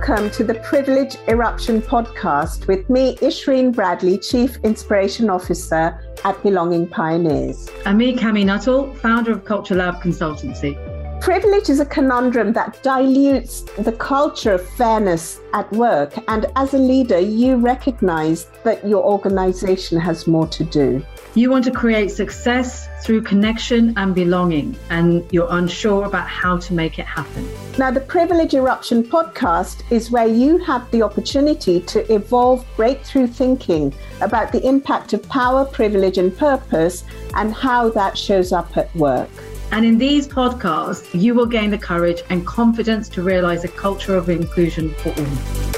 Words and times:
Welcome 0.00 0.30
to 0.30 0.44
the 0.44 0.54
Privilege 0.54 1.16
Eruption 1.28 1.82
podcast 1.82 2.66
with 2.66 2.88
me, 2.88 3.16
Ishreen 3.16 3.70
Bradley, 3.70 4.16
Chief 4.16 4.56
Inspiration 4.64 5.28
Officer 5.28 6.00
at 6.24 6.42
Belonging 6.42 6.86
Pioneers. 6.86 7.68
And 7.84 7.98
me, 7.98 8.16
Cami 8.16 8.46
Nuttall, 8.46 8.94
founder 8.94 9.32
of 9.32 9.44
Culture 9.44 9.74
Lab 9.74 9.96
Consultancy. 9.96 10.89
Privilege 11.20 11.68
is 11.68 11.80
a 11.80 11.84
conundrum 11.84 12.54
that 12.54 12.82
dilutes 12.82 13.60
the 13.78 13.92
culture 13.92 14.52
of 14.52 14.66
fairness 14.70 15.38
at 15.52 15.70
work. 15.70 16.14
And 16.28 16.46
as 16.56 16.72
a 16.72 16.78
leader, 16.78 17.18
you 17.18 17.56
recognize 17.56 18.46
that 18.64 18.86
your 18.88 19.04
organization 19.04 20.00
has 20.00 20.26
more 20.26 20.46
to 20.48 20.64
do. 20.64 21.04
You 21.34 21.50
want 21.50 21.64
to 21.66 21.72
create 21.72 22.10
success 22.10 22.88
through 23.04 23.22
connection 23.22 23.92
and 23.98 24.14
belonging, 24.14 24.76
and 24.88 25.22
you're 25.30 25.46
unsure 25.50 26.06
about 26.06 26.26
how 26.26 26.56
to 26.56 26.72
make 26.72 26.98
it 26.98 27.04
happen. 27.04 27.46
Now, 27.78 27.90
the 27.90 28.00
Privilege 28.00 28.54
Eruption 28.54 29.04
podcast 29.04 29.82
is 29.90 30.10
where 30.10 30.26
you 30.26 30.56
have 30.58 30.90
the 30.90 31.02
opportunity 31.02 31.80
to 31.82 32.12
evolve 32.12 32.66
breakthrough 32.76 33.26
thinking 33.26 33.94
about 34.22 34.52
the 34.52 34.66
impact 34.66 35.12
of 35.12 35.22
power, 35.28 35.66
privilege, 35.66 36.16
and 36.16 36.36
purpose, 36.36 37.04
and 37.34 37.52
how 37.52 37.90
that 37.90 38.16
shows 38.16 38.52
up 38.52 38.76
at 38.78 38.94
work. 38.96 39.28
And 39.72 39.84
in 39.84 39.98
these 39.98 40.26
podcasts, 40.26 41.08
you 41.18 41.32
will 41.32 41.46
gain 41.46 41.70
the 41.70 41.78
courage 41.78 42.22
and 42.28 42.44
confidence 42.44 43.08
to 43.10 43.22
realize 43.22 43.62
a 43.62 43.68
culture 43.68 44.16
of 44.16 44.28
inclusion 44.28 44.92
for 44.94 45.10
all. 45.10 45.70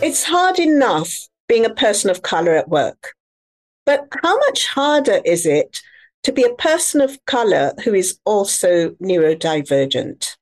It's 0.00 0.22
hard 0.22 0.60
enough 0.60 1.12
being 1.48 1.64
a 1.64 1.74
person 1.74 2.08
of 2.08 2.22
color 2.22 2.52
at 2.52 2.68
work. 2.68 3.14
But 3.84 4.06
how 4.22 4.38
much 4.38 4.68
harder 4.68 5.20
is 5.24 5.44
it 5.44 5.80
to 6.22 6.30
be 6.30 6.44
a 6.44 6.54
person 6.54 7.00
of 7.00 7.18
color 7.26 7.72
who 7.84 7.94
is 7.94 8.18
also 8.24 8.90
neurodivergent? 9.02 10.36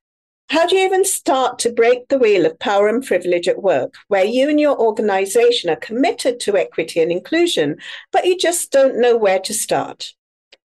How 0.49 0.67
do 0.67 0.75
you 0.75 0.85
even 0.85 1.05
start 1.05 1.57
to 1.59 1.73
break 1.73 2.07
the 2.09 2.19
wheel 2.19 2.45
of 2.45 2.59
power 2.59 2.87
and 2.87 3.03
privilege 3.03 3.47
at 3.47 3.63
work, 3.63 3.95
where 4.09 4.25
you 4.25 4.47
and 4.47 4.59
your 4.59 4.77
organization 4.79 5.71
are 5.71 5.75
committed 5.75 6.39
to 6.41 6.55
equity 6.55 7.01
and 7.01 7.11
inclusion, 7.11 7.77
but 8.11 8.25
you 8.25 8.37
just 8.37 8.71
don't 8.71 9.01
know 9.01 9.17
where 9.17 9.39
to 9.39 9.53
start? 9.55 10.13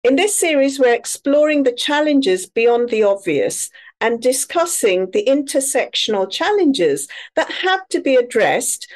In 0.04 0.18
this 0.18 0.38
series, 0.38 0.80
we're 0.80 0.94
exploring 0.94 1.64
the 1.64 1.72
challenges 1.72 2.46
beyond 2.46 2.90
the 2.90 3.04
obvious 3.04 3.70
and 4.02 4.22
discussing 4.22 5.10
the 5.12 5.24
intersectional 5.24 6.30
challenges 6.30 7.08
that 7.38 7.50
have 7.50 7.88
to 7.88 8.02
be 8.02 8.16
addressed 8.16 8.92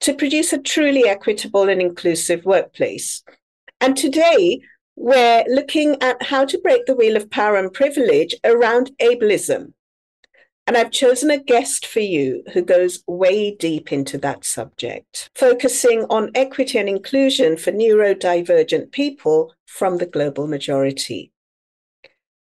to 0.00 0.12
produce 0.12 0.52
a 0.52 0.58
truly 0.58 1.06
equitable 1.06 1.68
and 1.68 1.80
inclusive 1.80 2.44
workplace. 2.44 3.22
And 3.80 3.96
today, 3.96 4.60
we're 4.96 5.44
looking 5.46 6.02
at 6.02 6.20
how 6.20 6.44
to 6.46 6.58
break 6.58 6.84
the 6.86 6.96
wheel 6.96 7.16
of 7.16 7.30
power 7.30 7.54
and 7.54 7.72
privilege 7.72 8.34
around 8.42 8.90
ableism. 9.00 9.72
And 10.66 10.76
I've 10.76 10.92
chosen 10.92 11.30
a 11.30 11.38
guest 11.38 11.84
for 11.84 12.00
you 12.00 12.44
who 12.52 12.62
goes 12.62 13.02
way 13.06 13.54
deep 13.54 13.92
into 13.92 14.18
that 14.18 14.44
subject, 14.44 15.28
focusing 15.34 16.04
on 16.10 16.30
equity 16.34 16.78
and 16.78 16.88
inclusion 16.88 17.56
for 17.56 17.72
neurodivergent 17.72 18.92
people 18.92 19.52
from 19.66 19.98
the 19.98 20.06
global 20.06 20.46
majority. 20.46 21.32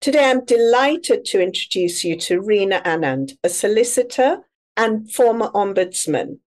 Today, 0.01 0.31
I'm 0.31 0.45
delighted 0.45 1.25
to 1.27 1.41
introduce 1.41 2.05
you 2.05 2.17
to 2.17 2.41
Reena 2.41 2.83
Anand, 2.85 3.37
a 3.45 3.49
solicitor 3.49 4.39
and 4.77 5.11
former 5.11 5.49
ombudsman. 5.51 6.39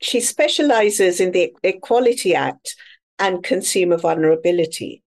She 0.00 0.20
specializes 0.20 1.20
in 1.20 1.32
the 1.32 1.54
Equality 1.62 2.34
Act 2.34 2.74
and 3.18 3.42
consumer 3.42 3.98
vulnerability. 3.98 5.02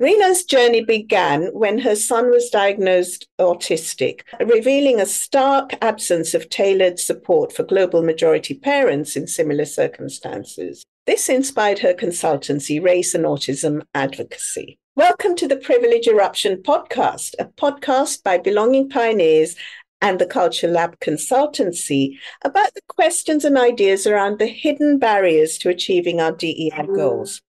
Reena's 0.00 0.44
journey 0.44 0.82
began 0.82 1.48
when 1.48 1.78
her 1.80 1.94
son 1.94 2.30
was 2.30 2.48
diagnosed 2.48 3.28
autistic, 3.38 4.22
revealing 4.40 4.98
a 4.98 5.04
stark 5.04 5.74
absence 5.82 6.32
of 6.32 6.48
tailored 6.48 6.98
support 6.98 7.52
for 7.52 7.64
global 7.64 8.02
majority 8.02 8.54
parents 8.54 9.14
in 9.14 9.26
similar 9.26 9.66
circumstances. 9.66 10.82
This 11.04 11.28
inspired 11.28 11.80
her 11.80 11.92
consultancy, 11.92 12.82
Race 12.82 13.14
and 13.14 13.26
Autism 13.26 13.82
Advocacy. 13.92 14.78
Welcome 14.96 15.36
to 15.36 15.46
the 15.46 15.58
Privilege 15.58 16.08
Eruption 16.08 16.62
podcast, 16.62 17.34
a 17.38 17.44
podcast 17.44 18.22
by 18.22 18.38
Belonging 18.38 18.88
Pioneers 18.88 19.54
and 20.00 20.18
the 20.18 20.24
Culture 20.24 20.68
Lab 20.68 20.98
Consultancy 21.00 22.16
about 22.42 22.72
the 22.72 22.80
questions 22.88 23.44
and 23.44 23.58
ideas 23.58 24.06
around 24.06 24.38
the 24.38 24.46
hidden 24.46 24.98
barriers 24.98 25.58
to 25.58 25.68
achieving 25.68 26.22
our 26.22 26.32
DEI 26.32 26.86
goals. 26.86 27.42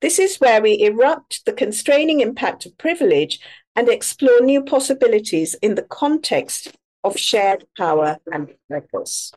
This 0.00 0.18
is 0.18 0.36
where 0.38 0.60
we 0.62 0.82
erupt 0.82 1.44
the 1.44 1.52
constraining 1.52 2.20
impact 2.20 2.66
of 2.66 2.78
privilege 2.78 3.40
and 3.74 3.88
explore 3.88 4.40
new 4.40 4.62
possibilities 4.62 5.54
in 5.62 5.74
the 5.74 5.82
context 5.82 6.76
of 7.04 7.18
shared 7.18 7.64
power 7.76 8.18
and 8.32 8.54
purpose. 8.68 9.32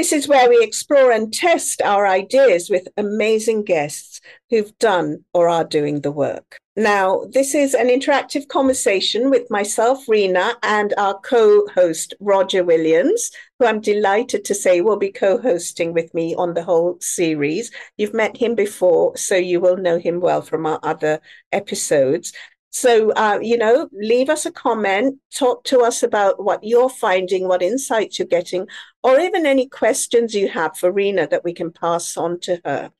This 0.00 0.14
is 0.14 0.26
where 0.26 0.48
we 0.48 0.64
explore 0.64 1.12
and 1.12 1.30
test 1.30 1.82
our 1.82 2.06
ideas 2.06 2.70
with 2.70 2.88
amazing 2.96 3.64
guests 3.64 4.22
who've 4.48 4.72
done 4.78 5.26
or 5.34 5.46
are 5.46 5.62
doing 5.62 6.00
the 6.00 6.10
work. 6.10 6.56
Now, 6.74 7.24
this 7.30 7.54
is 7.54 7.74
an 7.74 7.88
interactive 7.88 8.48
conversation 8.48 9.28
with 9.28 9.50
myself, 9.50 10.06
Reena, 10.06 10.54
and 10.62 10.94
our 10.96 11.18
co 11.18 11.66
host, 11.74 12.14
Roger 12.18 12.64
Williams, 12.64 13.30
who 13.58 13.66
I'm 13.66 13.82
delighted 13.82 14.42
to 14.46 14.54
say 14.54 14.80
will 14.80 14.96
be 14.96 15.12
co 15.12 15.36
hosting 15.36 15.92
with 15.92 16.14
me 16.14 16.34
on 16.34 16.54
the 16.54 16.64
whole 16.64 16.96
series. 17.02 17.70
You've 17.98 18.14
met 18.14 18.38
him 18.38 18.54
before, 18.54 19.14
so 19.18 19.34
you 19.34 19.60
will 19.60 19.76
know 19.76 19.98
him 19.98 20.20
well 20.20 20.40
from 20.40 20.64
our 20.64 20.80
other 20.82 21.20
episodes. 21.52 22.32
So, 22.70 23.10
uh, 23.12 23.40
you 23.42 23.58
know, 23.58 23.88
leave 23.92 24.30
us 24.30 24.46
a 24.46 24.52
comment, 24.52 25.18
talk 25.34 25.64
to 25.64 25.80
us 25.80 26.04
about 26.04 26.42
what 26.42 26.62
you're 26.62 26.88
finding, 26.88 27.48
what 27.48 27.62
insights 27.62 28.18
you're 28.18 28.28
getting, 28.28 28.68
or 29.02 29.18
even 29.18 29.44
any 29.44 29.68
questions 29.68 30.34
you 30.34 30.48
have 30.48 30.76
for 30.76 30.92
Reena 30.92 31.28
that 31.30 31.44
we 31.44 31.52
can 31.52 31.72
pass 31.72 32.16
on 32.16 32.38
to 32.40 32.60
her. 32.64 32.92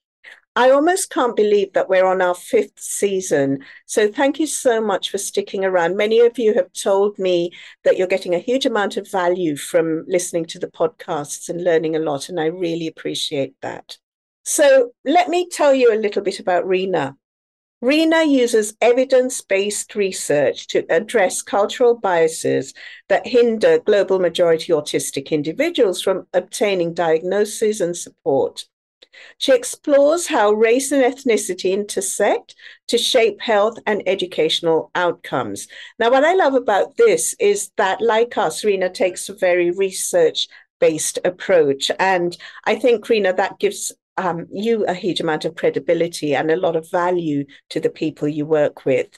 I 0.57 0.71
almost 0.71 1.11
can't 1.11 1.37
believe 1.37 1.73
that 1.75 1.89
we're 1.89 2.05
on 2.05 2.21
our 2.21 2.35
fifth 2.35 2.81
season. 2.81 3.61
So, 3.87 4.11
thank 4.11 4.41
you 4.41 4.47
so 4.49 4.81
much 4.81 5.11
for 5.11 5.19
sticking 5.19 5.65
around. 5.65 5.97
Many 5.97 6.19
of 6.21 6.39
you 6.39 6.55
have 6.55 6.73
told 6.73 7.19
me 7.21 7.53
that 7.85 7.97
you're 7.97 8.09
getting 8.09 8.35
a 8.35 8.41
huge 8.41 8.67
amount 8.67 8.97
of 8.97 9.09
value 9.09 9.57
from 9.57 10.05
listening 10.09 10.47
to 10.47 10.59
the 10.59 10.67
podcasts 10.67 11.49
and 11.49 11.63
learning 11.63 11.95
a 11.95 12.01
lot, 12.01 12.29
and 12.29 12.41
I 12.41 12.47
really 12.47 12.89
appreciate 12.89 13.55
that. 13.63 13.99
So, 14.45 14.91
let 15.05 15.29
me 15.29 15.49
tell 15.49 15.73
you 15.73 15.95
a 15.95 16.03
little 16.03 16.23
bit 16.23 16.41
about 16.41 16.65
Reena. 16.65 17.15
Reena 17.83 18.29
uses 18.29 18.77
evidence 18.83 19.41
based 19.41 19.95
research 19.95 20.67
to 20.67 20.85
address 20.91 21.41
cultural 21.41 21.95
biases 21.95 22.75
that 23.09 23.27
hinder 23.27 23.79
global 23.79 24.19
majority 24.19 24.73
autistic 24.73 25.31
individuals 25.31 26.03
from 26.03 26.27
obtaining 26.35 26.93
diagnosis 26.93 27.81
and 27.81 27.97
support. 27.97 28.67
She 29.39 29.53
explores 29.53 30.27
how 30.27 30.53
race 30.53 30.93
and 30.93 31.03
ethnicity 31.03 31.73
intersect 31.73 32.55
to 32.89 32.99
shape 32.99 33.41
health 33.41 33.79
and 33.87 34.03
educational 34.07 34.91
outcomes. 34.95 35.67
Now, 35.99 36.11
what 36.11 36.25
I 36.25 36.35
love 36.35 36.55
about 36.55 36.97
this 36.97 37.35
is 37.41 37.71
that, 37.77 38.01
like 38.03 38.37
us, 38.37 38.63
Reena 38.63 38.93
takes 38.93 39.29
a 39.29 39.35
very 39.35 39.71
research 39.71 40.49
based 40.81 41.19
approach. 41.25 41.91
And 41.99 42.37
I 42.65 42.75
think, 42.77 43.07
Reena, 43.07 43.37
that 43.37 43.59
gives 43.59 43.93
um, 44.21 44.47
you 44.53 44.85
a 44.85 44.95
huge 44.95 45.21
amount 45.21 45.45
of 45.45 45.55
credibility 45.55 46.35
and 46.35 46.51
a 46.51 46.57
lot 46.57 46.77
of 46.77 46.91
value 46.91 47.45
to 47.71 47.81
the 47.81 47.89
people 47.89 48.29
you 48.29 48.45
work 48.45 48.85
with. 48.85 49.09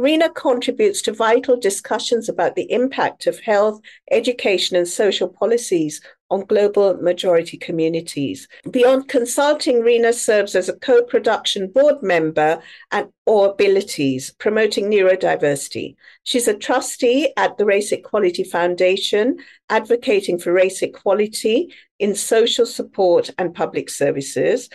Reena 0.00 0.32
contributes 0.34 1.02
to 1.02 1.12
vital 1.12 1.58
discussions 1.58 2.28
about 2.28 2.54
the 2.54 2.70
impact 2.70 3.26
of 3.26 3.40
health, 3.40 3.80
education, 4.10 4.76
and 4.76 4.86
social 4.86 5.28
policies 5.28 6.00
on 6.32 6.46
global 6.46 6.94
majority 6.96 7.58
communities. 7.58 8.48
Beyond 8.70 9.06
consulting, 9.08 9.82
Reena 9.82 10.14
serves 10.14 10.54
as 10.54 10.68
a 10.68 10.78
co-production 10.78 11.68
board 11.68 12.02
member 12.02 12.60
at 12.90 13.10
or 13.26 13.50
abilities, 13.50 14.32
promoting 14.38 14.90
neurodiversity. 14.90 15.94
She's 16.24 16.48
a 16.48 16.56
trustee 16.56 17.32
at 17.36 17.58
the 17.58 17.66
Race 17.66 17.92
Equality 17.92 18.44
Foundation, 18.44 19.36
advocating 19.68 20.38
for 20.38 20.54
race 20.54 20.80
equality 20.80 21.72
in 21.98 22.14
social 22.14 22.64
support 22.64 23.28
and 23.36 23.54
public 23.54 23.90
services. 23.90 24.70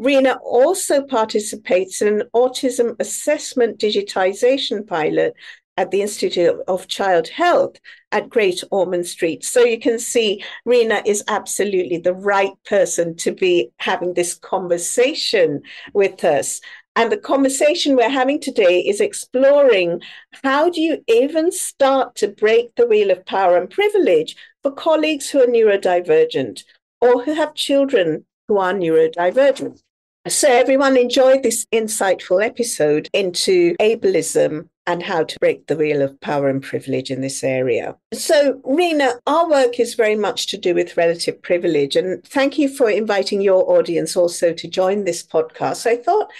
Reena 0.00 0.38
also 0.42 1.02
participates 1.02 2.00
in 2.00 2.08
an 2.08 2.22
autism 2.34 2.96
assessment 2.98 3.78
digitization 3.78 4.86
pilot 4.86 5.34
at 5.76 5.90
the 5.90 6.02
Institute 6.02 6.56
of 6.68 6.88
Child 6.88 7.28
Health 7.28 7.76
at 8.12 8.30
Great 8.30 8.62
Ormond 8.70 9.06
Street. 9.06 9.44
So 9.44 9.62
you 9.62 9.78
can 9.78 9.98
see 9.98 10.42
Reena 10.66 11.02
is 11.06 11.22
absolutely 11.28 11.98
the 11.98 12.14
right 12.14 12.52
person 12.64 13.14
to 13.16 13.32
be 13.32 13.70
having 13.78 14.14
this 14.14 14.34
conversation 14.34 15.62
with 15.92 16.24
us. 16.24 16.60
And 16.94 17.12
the 17.12 17.18
conversation 17.18 17.94
we're 17.94 18.08
having 18.08 18.40
today 18.40 18.80
is 18.80 19.00
exploring 19.00 20.00
how 20.42 20.70
do 20.70 20.80
you 20.80 21.04
even 21.08 21.52
start 21.52 22.14
to 22.16 22.28
break 22.28 22.74
the 22.74 22.86
wheel 22.86 23.10
of 23.10 23.26
power 23.26 23.58
and 23.58 23.68
privilege 23.68 24.34
for 24.62 24.72
colleagues 24.72 25.28
who 25.28 25.42
are 25.42 25.46
neurodivergent 25.46 26.64
or 27.02 27.22
who 27.22 27.34
have 27.34 27.54
children 27.54 28.24
who 28.48 28.56
are 28.56 28.72
neurodivergent. 28.72 29.82
So, 30.26 30.50
everyone 30.50 30.96
enjoyed 30.96 31.42
this 31.42 31.66
insightful 31.72 32.44
episode 32.44 33.08
into 33.12 33.76
ableism 33.76 34.68
and 34.86 35.02
how 35.02 35.24
to 35.24 35.38
break 35.40 35.66
the 35.66 35.76
wheel 35.76 36.02
of 36.02 36.20
power 36.20 36.48
and 36.48 36.62
privilege 36.62 37.10
in 37.10 37.20
this 37.20 37.42
area. 37.42 37.96
So, 38.14 38.60
Reena, 38.64 39.18
our 39.26 39.48
work 39.48 39.80
is 39.80 39.94
very 39.94 40.16
much 40.16 40.46
to 40.48 40.56
do 40.56 40.74
with 40.74 40.96
relative 40.96 41.42
privilege. 41.42 41.96
And 41.96 42.22
thank 42.24 42.58
you 42.58 42.68
for 42.68 42.88
inviting 42.88 43.40
your 43.40 43.68
audience 43.70 44.16
also 44.16 44.52
to 44.52 44.68
join 44.68 45.04
this 45.04 45.26
podcast. 45.26 45.86
I 45.86 45.96
thought 45.96 46.30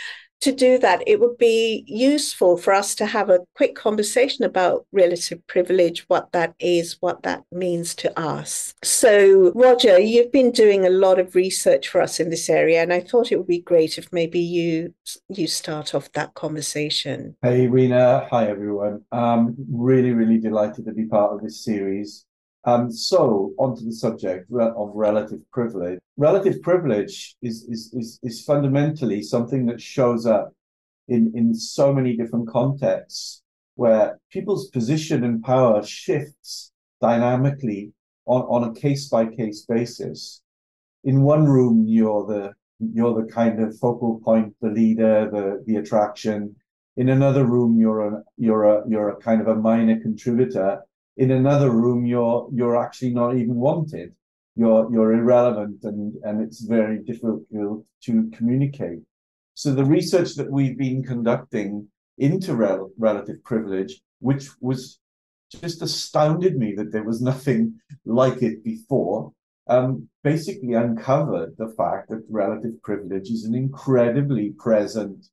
to 0.41 0.53
do 0.53 0.79
that, 0.79 1.03
it 1.07 1.21
would 1.21 1.39
be 1.39 1.85
useful 1.87 2.57
for 2.57 2.73
us 2.73 2.95
to 2.97 3.07
have 3.07 3.31
a 3.31 3.41
quick 3.55 3.75
conversation 3.75 4.45
about 4.45 4.87
relative 4.93 5.45
privilege, 5.47 6.05
what 6.09 6.33
that 6.33 6.55
is, 6.59 6.97
what 7.01 7.23
that 7.23 7.45
means 7.51 7.95
to 7.97 8.19
us. 8.19 8.75
So, 8.83 9.53
Roger, 9.55 9.99
you've 9.99 10.33
been 10.33 10.51
doing 10.51 10.87
a 10.87 10.91
lot 10.91 11.19
of 11.19 11.35
research 11.35 11.89
for 11.89 12.01
us 12.01 12.21
in 12.21 12.31
this 12.31 12.49
area, 12.49 12.83
and 12.83 12.93
I 12.93 13.01
thought 13.01 13.33
it 13.33 13.37
would 13.37 13.47
be 13.47 13.61
great 13.61 13.99
if 13.99 14.13
maybe 14.13 14.41
you 14.41 14.95
you 15.29 15.47
start 15.47 15.95
off 15.95 16.13
that 16.13 16.35
conversation. 16.35 17.37
Hey, 17.43 17.67
Reena. 17.67 18.29
Hi, 18.31 18.47
everyone. 18.49 19.03
Um, 19.13 19.55
really, 19.71 20.13
really 20.13 20.39
delighted 20.39 20.85
to 20.87 20.93
be 20.93 21.07
part 21.07 21.33
of 21.33 21.43
this 21.43 21.65
series. 21.65 22.27
Um, 22.67 22.91
so, 22.91 23.55
onto 23.59 23.85
the 23.85 23.93
subject 23.93 24.51
of 24.51 24.91
relative 24.93 25.39
privilege. 25.53 26.01
Relative 26.17 26.61
privilege 26.63 27.37
is, 27.41 27.65
is, 27.69 27.95
is, 27.95 28.19
is 28.25 28.43
fundamentally 28.45 29.23
something 29.23 29.67
that 29.67 29.81
shows 29.81 30.27
up 30.27 30.53
in, 31.07 31.33
in 31.37 31.55
so 31.55 31.93
many 31.93 32.17
different 32.17 32.49
contexts 32.49 33.43
where 33.77 34.19
people's 34.33 34.69
position 34.71 35.23
and 35.23 35.45
power 35.45 35.81
shifts 35.85 36.73
dynamically 37.01 37.93
on, 38.25 38.43
on 38.43 38.69
a 38.69 38.75
case 38.75 39.09
by 39.09 39.27
case 39.27 39.65
basis. 39.65 40.43
In 41.05 41.23
one 41.23 41.45
room, 41.45 41.85
you're 41.87 42.27
the 42.27 42.53
you're 42.79 43.15
the 43.15 43.33
kind 43.33 43.63
of 43.63 43.79
focal 43.79 44.21
point, 44.25 44.55
the 44.61 44.71
leader, 44.71 45.31
the 45.31 45.63
the 45.67 45.77
attraction. 45.77 46.57
In 46.97 47.11
another 47.11 47.45
room, 47.45 47.79
you're 47.79 48.09
a 48.09 48.23
you're 48.37 48.65
a 48.65 48.83
you're 48.89 49.11
a 49.11 49.17
kind 49.17 49.41
of 49.41 49.47
a 49.47 49.55
minor 49.55 50.01
contributor 50.01 50.81
in 51.17 51.31
another 51.31 51.71
room 51.71 52.07
you're 52.07 52.49
you're 52.53 52.77
actually 52.77 53.13
not 53.15 53.37
even 53.37 53.57
wanted. 53.57 54.15
You're 54.55 54.91
you're 54.93 55.13
irrelevant 55.13 55.83
and 55.85 56.15
and 56.25 56.43
it's 56.43 56.61
very 56.61 56.99
difficult 56.99 57.43
to 57.51 58.31
communicate. 58.33 59.01
So 59.55 59.73
the 59.73 59.85
research 59.85 60.35
that 60.35 60.51
we've 60.51 60.77
been 60.77 61.03
conducting 61.03 61.89
into 62.19 62.55
rel- 62.55 62.91
relative 62.99 63.43
privilege 63.45 64.01
which 64.21 64.49
was 64.61 64.99
just 65.51 65.83
astounded 65.83 66.57
me 66.57 66.75
that 66.75 66.93
there 66.93 67.05
was 67.05 67.21
nothing 67.31 67.79
like 68.05 68.43
it 68.43 68.65
before 68.65 69.33
um, 69.69 70.09
basically 70.23 70.75
uncovered 70.75 71.55
the 71.59 71.69
fact 71.77 72.09
that 72.09 72.25
relative 72.31 72.81
privilege 72.83 73.31
is 73.31 73.45
an 73.45 73.55
incredibly 73.55 74.51
present 74.51 75.27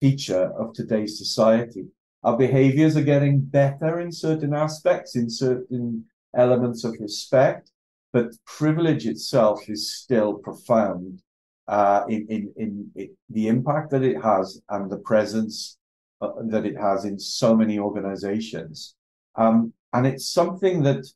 feature 0.00 0.52
of 0.58 0.72
today's 0.74 1.18
society 1.18 1.86
our 2.28 2.36
behaviors 2.36 2.94
are 2.94 3.10
getting 3.14 3.40
better 3.40 4.00
in 4.00 4.12
certain 4.12 4.52
aspects, 4.52 5.16
in 5.16 5.30
certain 5.30 6.04
elements 6.36 6.84
of 6.84 6.94
respect, 7.00 7.70
but 8.12 8.36
privilege 8.44 9.06
itself 9.06 9.66
is 9.70 9.94
still 9.96 10.34
profound 10.34 11.22
uh, 11.68 12.04
in, 12.06 12.26
in, 12.28 12.52
in, 12.56 12.90
in, 12.96 13.08
the 13.30 13.48
impact 13.48 13.90
that 13.90 14.02
it 14.02 14.22
has 14.22 14.60
and 14.68 14.90
the 14.90 14.98
presence 14.98 15.78
uh, 16.20 16.32
that 16.50 16.66
it 16.66 16.76
has 16.76 17.06
in 17.06 17.18
so 17.18 17.56
many 17.56 17.78
organizations. 17.78 18.94
Um, 19.36 19.72
and 19.94 20.06
it's 20.06 20.30
something 20.30 20.82
that, 20.82 21.06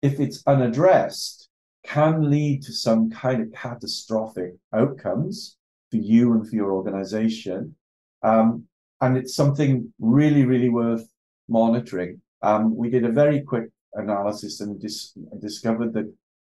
if 0.00 0.20
it's 0.20 0.42
unaddressed, 0.46 1.50
can 1.84 2.30
lead 2.30 2.62
to 2.62 2.72
some 2.72 3.10
kind 3.10 3.42
of 3.42 3.52
catastrophic 3.52 4.54
outcomes 4.72 5.58
for 5.90 5.98
you 5.98 6.32
and 6.32 6.48
for 6.48 6.56
your 6.56 6.72
organization. 6.72 7.76
Um, 8.22 8.68
and 9.02 9.18
it's 9.18 9.34
something 9.34 9.92
really, 9.98 10.46
really 10.46 10.68
worth 10.68 11.06
monitoring. 11.48 12.20
Um, 12.40 12.74
we 12.74 12.88
did 12.88 13.04
a 13.04 13.10
very 13.10 13.42
quick 13.42 13.68
analysis 13.94 14.60
and 14.60 14.80
dis- 14.80 15.12
discovered 15.40 15.92
that, 15.94 16.10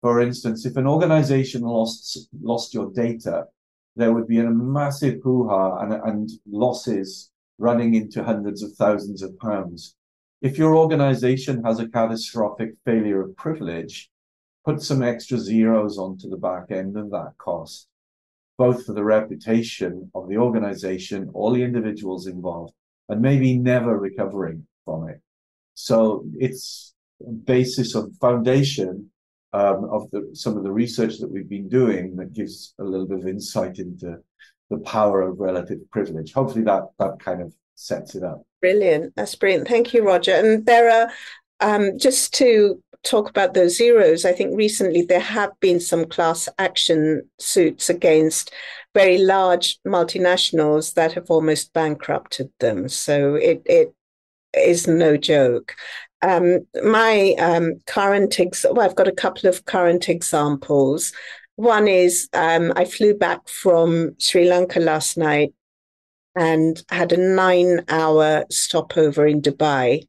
for 0.01 0.22
instance, 0.22 0.66
if 0.66 0.75
an 0.75 0.86
organization 0.86 1.62
lost 1.62 2.28
lost 2.42 2.74
your 2.74 2.92
data, 2.92 3.45
there 3.95 4.13
would 4.13 4.28
be 4.28 4.40
a 4.40 4.50
massive 4.50 5.22
hoo-ha 5.24 5.80
and, 5.80 5.94
and 5.94 6.30
losses 6.45 7.31
running 7.57 7.95
into 7.95 8.24
hundreds 8.24 8.62
of 8.62 8.74
thousands 8.74 9.22
of 9.22 9.38
pounds. 9.39 9.96
If 10.42 10.57
your 10.57 10.75
organization 10.75 11.63
has 11.63 11.80
a 11.80 11.88
catastrophic 11.88 12.72
failure 12.84 13.22
of 13.22 13.38
privilege, 13.38 14.10
put 14.66 14.81
some 14.81 15.01
extra 15.01 15.38
zeros 15.38 15.98
onto 15.98 16.30
the 16.30 16.44
back 16.50 16.72
end 16.72 16.98
of 16.98 17.10
that 17.12 17.34
cost 17.38 17.88
both 18.65 18.86
for 18.86 18.94
the 18.94 19.04
reputation 19.18 19.92
of 20.15 20.30
the 20.30 20.38
organization, 20.38 21.30
all 21.33 21.51
the 21.51 21.65
individuals 21.69 22.27
involved, 22.27 22.74
and 23.10 23.21
maybe 23.21 23.57
never 23.57 23.94
recovering 23.98 24.65
from 24.86 25.10
it. 25.10 25.19
So 25.74 26.24
it's 26.48 26.94
basis 27.44 27.94
of 27.94 28.04
foundation 28.21 29.10
um, 29.51 29.80
of 29.98 30.10
the, 30.12 30.30
some 30.33 30.56
of 30.56 30.63
the 30.63 30.71
research 30.71 31.18
that 31.19 31.30
we've 31.30 31.50
been 31.57 31.68
doing 31.68 32.15
that 32.15 32.31
gives 32.39 32.74
a 32.80 32.86
little 32.86 33.06
bit 33.06 33.19
of 33.19 33.27
insight 33.27 33.80
into 33.80 34.10
the 34.69 34.80
power 34.95 35.21
of 35.21 35.42
relative 35.42 35.80
privilege. 35.92 36.31
Hopefully 36.31 36.63
that 36.63 36.83
that 37.00 37.19
kind 37.19 37.42
of 37.42 37.54
sets 37.75 38.15
it 38.15 38.24
up. 38.24 38.39
Brilliant. 38.62 39.13
That's 39.18 39.36
brilliant. 39.36 39.68
Thank 39.68 39.94
you, 39.94 40.01
Roger. 40.07 40.36
And 40.42 40.65
there 40.65 40.89
are 40.98 41.07
um, 41.60 41.98
just 41.98 42.33
to 42.36 42.81
talk 43.04 43.30
about 43.30 43.54
those 43.54 43.78
zeros, 43.78 44.26
I 44.26 44.32
think 44.32 44.56
recently 44.56 45.04
there 45.04 45.20
have 45.20 45.52
been 45.60 45.80
some 45.80 46.06
class 46.06 46.48
action 46.58 47.24
suits 47.38 47.90
against 47.90 48.52
very 48.94 49.18
large 49.18 49.80
multinationals 49.86 50.94
that 50.94 51.14
have 51.14 51.30
almost 51.30 51.74
bankrupted 51.74 52.50
them. 52.60 52.88
So 52.90 53.36
it, 53.36 53.62
it 53.66 53.94
is 54.54 54.88
no 54.88 55.18
joke. 55.18 55.76
Um, 56.22 56.66
my 56.84 57.36
um, 57.40 57.82
current, 57.86 58.40
ex- 58.40 58.66
well, 58.70 58.82
I've 58.82 58.96
got 58.96 59.08
a 59.08 59.12
couple 59.12 59.50
of 59.50 59.66
current 59.66 60.08
examples. 60.08 61.12
One 61.56 61.88
is 61.88 62.30
um, 62.34 62.72
I 62.76 62.86
flew 62.86 63.14
back 63.14 63.48
from 63.48 64.16
Sri 64.20 64.50
Lanka 64.50 64.80
last 64.80 65.18
night 65.18 65.54
and 66.36 66.82
had 66.90 67.12
a 67.12 67.18
nine 67.18 67.84
hour 67.90 68.46
stopover 68.50 69.28
in 69.28 69.42
Dubai. 69.42 70.08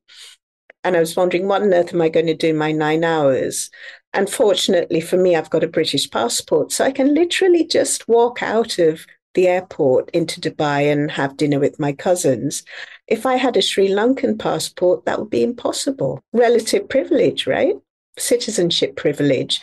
And 0.85 0.97
I 0.97 1.01
was 1.01 1.17
wondering, 1.17 1.49
what 1.49 1.63
on 1.63 1.75
earth 1.75 1.95
am 1.95 2.03
I 2.03 2.09
going 2.09 2.27
to 2.27 2.35
do 2.35 2.55
my 2.55 2.71
nine 2.71 3.03
hours? 3.05 3.71
And 4.13 4.31
fortunately 4.31 5.01
for 5.01 5.17
me, 5.17 5.35
I've 5.35 5.51
got 5.51 5.65
a 5.65 5.69
British 5.69 6.09
passport. 6.11 6.71
So 6.71 6.85
I 6.85 6.93
can 6.93 7.15
literally 7.15 7.67
just 7.67 8.07
walk 8.07 8.43
out 8.43 8.79
of 8.79 9.07
the 9.35 9.49
airport 9.49 10.11
into 10.11 10.41
Dubai 10.41 10.93
and 10.93 11.11
have 11.11 11.37
dinner 11.37 11.59
with 11.59 11.81
my 11.81 11.93
cousins. 11.93 12.63
If 13.09 13.27
I 13.27 13.35
had 13.35 13.57
a 13.57 13.63
Sri 13.63 13.89
Lankan 13.89 14.39
passport, 14.39 15.05
that 15.05 15.19
would 15.19 15.31
be 15.31 15.43
impossible. 15.43 16.23
Relative 16.33 16.89
privilege, 16.89 17.47
right? 17.47 17.75
Citizenship 18.17 18.95
privilege. 18.95 19.61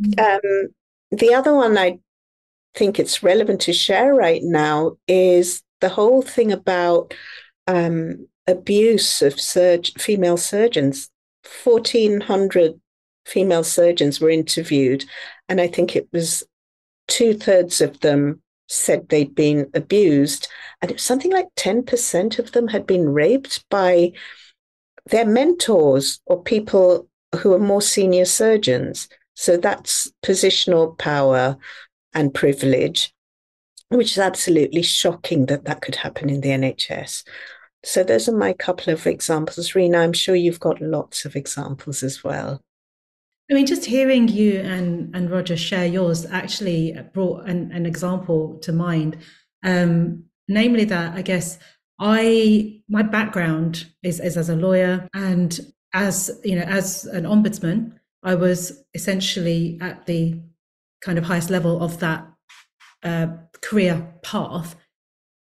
Mm-hmm. 0.00 0.24
Um, 0.24 0.68
the 1.10 1.34
other 1.34 1.54
one 1.54 1.76
I 1.76 1.98
think 2.74 3.00
it's 3.00 3.22
relevant 3.22 3.62
to 3.62 3.72
share 3.72 4.14
right 4.14 4.42
now 4.44 4.96
is 5.08 5.62
the 5.80 5.88
whole 5.88 6.22
thing 6.22 6.52
about 6.52 7.12
um, 7.66 8.28
abuse 8.46 9.22
of 9.22 9.40
surg- 9.40 9.98
female 9.98 10.36
surgeons. 10.36 11.10
1,400 11.64 12.80
female 13.26 13.64
surgeons 13.64 14.20
were 14.20 14.30
interviewed, 14.30 15.04
and 15.48 15.60
I 15.60 15.68
think 15.68 15.94
it 15.96 16.08
was 16.12 16.42
two 17.08 17.34
thirds 17.34 17.80
of 17.80 18.00
them 18.00 18.42
said 18.68 19.08
they'd 19.08 19.34
been 19.34 19.68
abused, 19.74 20.48
and 20.80 20.90
it 20.90 20.94
was 20.94 21.02
something 21.02 21.32
like 21.32 21.48
10% 21.56 22.38
of 22.38 22.52
them 22.52 22.68
had 22.68 22.86
been 22.86 23.08
raped 23.08 23.68
by 23.68 24.12
their 25.06 25.26
mentors 25.26 26.20
or 26.26 26.42
people 26.42 27.08
who 27.40 27.52
are 27.52 27.58
more 27.58 27.82
senior 27.82 28.24
surgeons. 28.24 29.08
So 29.34 29.56
that's 29.56 30.10
positional 30.24 30.96
power 30.98 31.56
and 32.14 32.32
privilege, 32.34 33.12
which 33.88 34.12
is 34.12 34.18
absolutely 34.18 34.82
shocking 34.82 35.46
that 35.46 35.64
that 35.64 35.80
could 35.80 35.96
happen 35.96 36.28
in 36.30 36.40
the 36.40 36.50
NHS. 36.50 37.24
So 37.82 38.04
those 38.04 38.28
are 38.28 38.36
my 38.36 38.52
couple 38.52 38.92
of 38.92 39.06
examples. 39.06 39.72
Reena, 39.72 40.00
I'm 40.00 40.12
sure 40.12 40.34
you've 40.34 40.60
got 40.60 40.82
lots 40.82 41.24
of 41.24 41.34
examples 41.34 42.02
as 42.02 42.22
well. 42.22 42.60
I 43.50 43.54
mean, 43.54 43.66
just 43.66 43.84
hearing 43.84 44.28
you 44.28 44.60
and, 44.60 45.14
and 45.14 45.30
Roger 45.30 45.56
share 45.56 45.86
yours 45.86 46.26
actually 46.26 46.96
brought 47.12 47.48
an, 47.48 47.72
an 47.72 47.86
example 47.86 48.58
to 48.58 48.72
mind. 48.72 49.16
Um, 49.64 50.24
namely 50.48 50.84
that 50.84 51.14
I 51.14 51.22
guess 51.22 51.58
I 51.98 52.82
my 52.88 53.02
background 53.02 53.86
is, 54.02 54.20
is 54.20 54.36
as 54.36 54.48
a 54.48 54.56
lawyer 54.56 55.08
and 55.14 55.58
as 55.92 56.30
you 56.44 56.56
know 56.56 56.62
as 56.62 57.06
an 57.06 57.24
ombudsman, 57.24 57.92
I 58.22 58.34
was 58.34 58.84
essentially 58.94 59.78
at 59.80 60.06
the 60.06 60.40
kind 61.00 61.18
of 61.18 61.24
highest 61.24 61.50
level 61.50 61.82
of 61.82 61.98
that 62.00 62.26
uh, 63.02 63.28
career 63.62 64.14
path. 64.22 64.76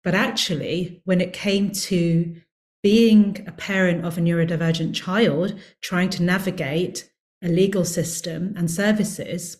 But 0.06 0.14
actually, 0.14 1.02
when 1.04 1.20
it 1.20 1.34
came 1.34 1.72
to 1.72 2.36
being 2.84 3.44
a 3.48 3.52
parent 3.52 4.06
of 4.06 4.20
a 4.20 4.22
neurodivergent 4.22 4.94
child, 4.94 5.60
trying 5.82 6.12
to 6.12 6.24
navigate 6.24 7.10
a 7.44 7.48
legal 7.48 7.84
system 7.84 8.54
and 8.56 8.70
services, 8.70 9.58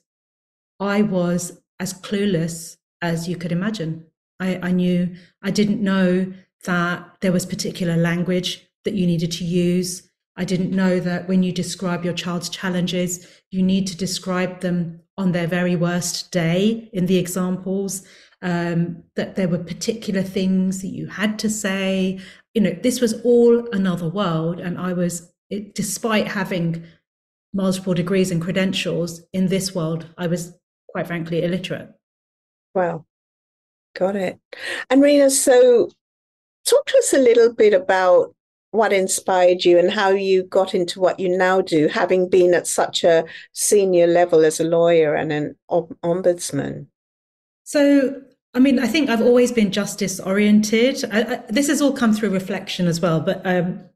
I 0.80 1.02
was 1.02 1.60
as 1.80 1.96
clueless 1.96 2.78
as 3.02 3.28
you 3.28 3.38
could 3.38 3.52
imagine. 3.52 4.06
I, 4.40 4.60
I 4.62 4.72
knew 4.72 5.16
I 5.42 5.50
didn't 5.50 5.82
know 5.82 6.32
that 6.66 7.18
there 7.22 7.32
was 7.32 7.48
particular 7.48 7.98
language 7.98 8.70
that 8.84 8.94
you 8.94 9.08
needed 9.08 9.32
to 9.34 9.44
use. 9.44 10.05
I 10.38 10.46
didn't 10.46 10.72
know 10.72 11.00
that 11.00 11.28
when 11.28 11.44
you 11.44 11.52
describe 11.52 12.04
your 12.04 12.14
child's 12.14 12.50
challenges, 12.50 13.28
you 13.52 13.64
need 13.64 13.88
to 13.88 13.98
describe 13.98 14.62
them 14.62 15.02
on 15.18 15.32
their 15.32 15.48
very 15.48 15.76
worst 15.76 16.32
day 16.32 16.90
in 16.92 17.06
the 17.06 17.18
examples. 17.18 18.06
Um, 18.42 19.04
that 19.16 19.36
there 19.36 19.48
were 19.48 19.58
particular 19.58 20.22
things 20.22 20.82
that 20.82 20.90
you 20.90 21.08
had 21.08 21.40
to 21.40 21.50
say. 21.50 22.20
You 22.54 22.62
know, 22.62 22.78
this 22.84 23.02
was 23.02 23.14
all 23.22 23.68
another 23.72 24.08
world, 24.08 24.60
and 24.60 24.78
I 24.78 24.94
was, 24.94 25.32
it, 25.50 25.74
despite 25.74 26.28
having 26.28 26.86
multiple 27.54 27.94
degrees 27.94 28.30
and 28.30 28.42
credentials 28.42 29.22
in 29.34 29.48
this 29.48 29.74
world, 29.74 30.06
I 30.18 30.28
was 30.28 30.54
quite 30.90 31.08
frankly 31.08 31.44
illiterate. 31.44 31.90
Well, 32.76 33.08
got 33.96 34.16
it. 34.16 34.38
And 34.90 35.02
Reena, 35.02 35.32
so 35.32 35.90
talk 36.66 36.86
to 36.88 36.98
us 36.98 37.14
a 37.14 37.18
little 37.18 37.54
bit 37.54 37.74
about 37.74 38.36
what 38.76 38.94
inspired 38.94 39.66
you 39.66 39.78
and 39.80 39.92
how 39.92 40.10
you 40.10 40.44
got 40.44 40.74
into 40.74 41.00
what 41.00 41.20
you 41.20 41.30
now 41.38 41.62
do, 41.62 41.88
having 41.88 42.30
been 42.30 42.54
at 42.54 42.68
such 42.68 43.04
a 43.04 43.26
senior 43.54 44.08
level 44.08 44.46
as 44.46 44.60
a 44.60 44.64
lawyer 44.64 45.16
and 45.16 45.32
an 45.32 45.56
ombudsman. 45.70 46.88
So, 47.64 48.22
I 48.54 48.60
mean, 48.60 48.80
I 48.80 48.88
think 48.88 49.10
I've 49.10 49.22
always 49.22 49.52
been 49.52 49.72
justice 49.72 50.20
oriented. 50.20 51.04
I, 51.12 51.22
I, 51.22 51.36
this 51.50 51.68
has 51.68 51.82
all 51.82 51.94
come 51.94 52.14
through 52.14 52.30
reflection 52.30 52.88
as 52.88 53.02
well, 53.02 53.20
but 53.20 53.42
um, 53.46 53.90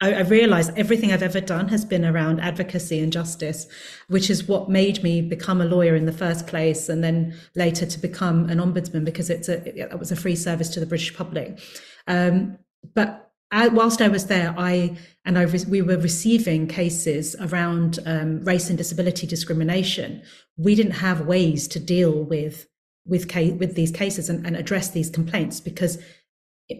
I, 0.00 0.14
I 0.14 0.20
realized 0.20 0.72
everything 0.76 1.12
I've 1.12 1.22
ever 1.22 1.40
done 1.40 1.68
has 1.68 1.84
been 1.84 2.04
around 2.04 2.40
advocacy 2.40 2.98
and 2.98 3.12
justice, 3.12 3.66
which 4.08 4.28
is 4.28 4.46
what 4.46 4.68
made 4.68 5.02
me 5.02 5.22
become 5.22 5.60
a 5.60 5.64
lawyer 5.64 5.94
in 5.94 6.04
the 6.04 6.12
first 6.12 6.46
place, 6.46 6.88
and 6.88 7.02
then 7.02 7.34
later 7.54 7.86
to 7.86 7.98
become 7.98 8.50
an 8.50 8.58
ombudsman 8.58 9.04
because 9.04 9.30
it's 9.30 9.48
a 9.48 9.64
it 9.78 9.98
was 9.98 10.12
a 10.12 10.16
free 10.16 10.36
service 10.36 10.68
to 10.70 10.80
the 10.80 10.86
British 10.86 11.16
public. 11.16 11.58
Um, 12.06 12.58
but 12.94 13.23
I, 13.54 13.68
whilst 13.68 14.02
I 14.02 14.08
was 14.08 14.26
there, 14.26 14.52
I 14.58 14.96
and 15.24 15.38
I 15.38 15.46
we 15.68 15.80
were 15.80 15.96
receiving 15.96 16.66
cases 16.66 17.36
around 17.40 18.00
um, 18.04 18.44
race 18.44 18.68
and 18.68 18.76
disability 18.76 19.26
discrimination. 19.26 20.22
We 20.56 20.74
didn't 20.74 20.92
have 20.92 21.26
ways 21.26 21.68
to 21.68 21.78
deal 21.78 22.24
with 22.24 22.66
with 23.06 23.32
with 23.34 23.76
these 23.76 23.92
cases 23.92 24.28
and, 24.28 24.44
and 24.44 24.56
address 24.56 24.90
these 24.90 25.08
complaints 25.08 25.60
because 25.60 26.02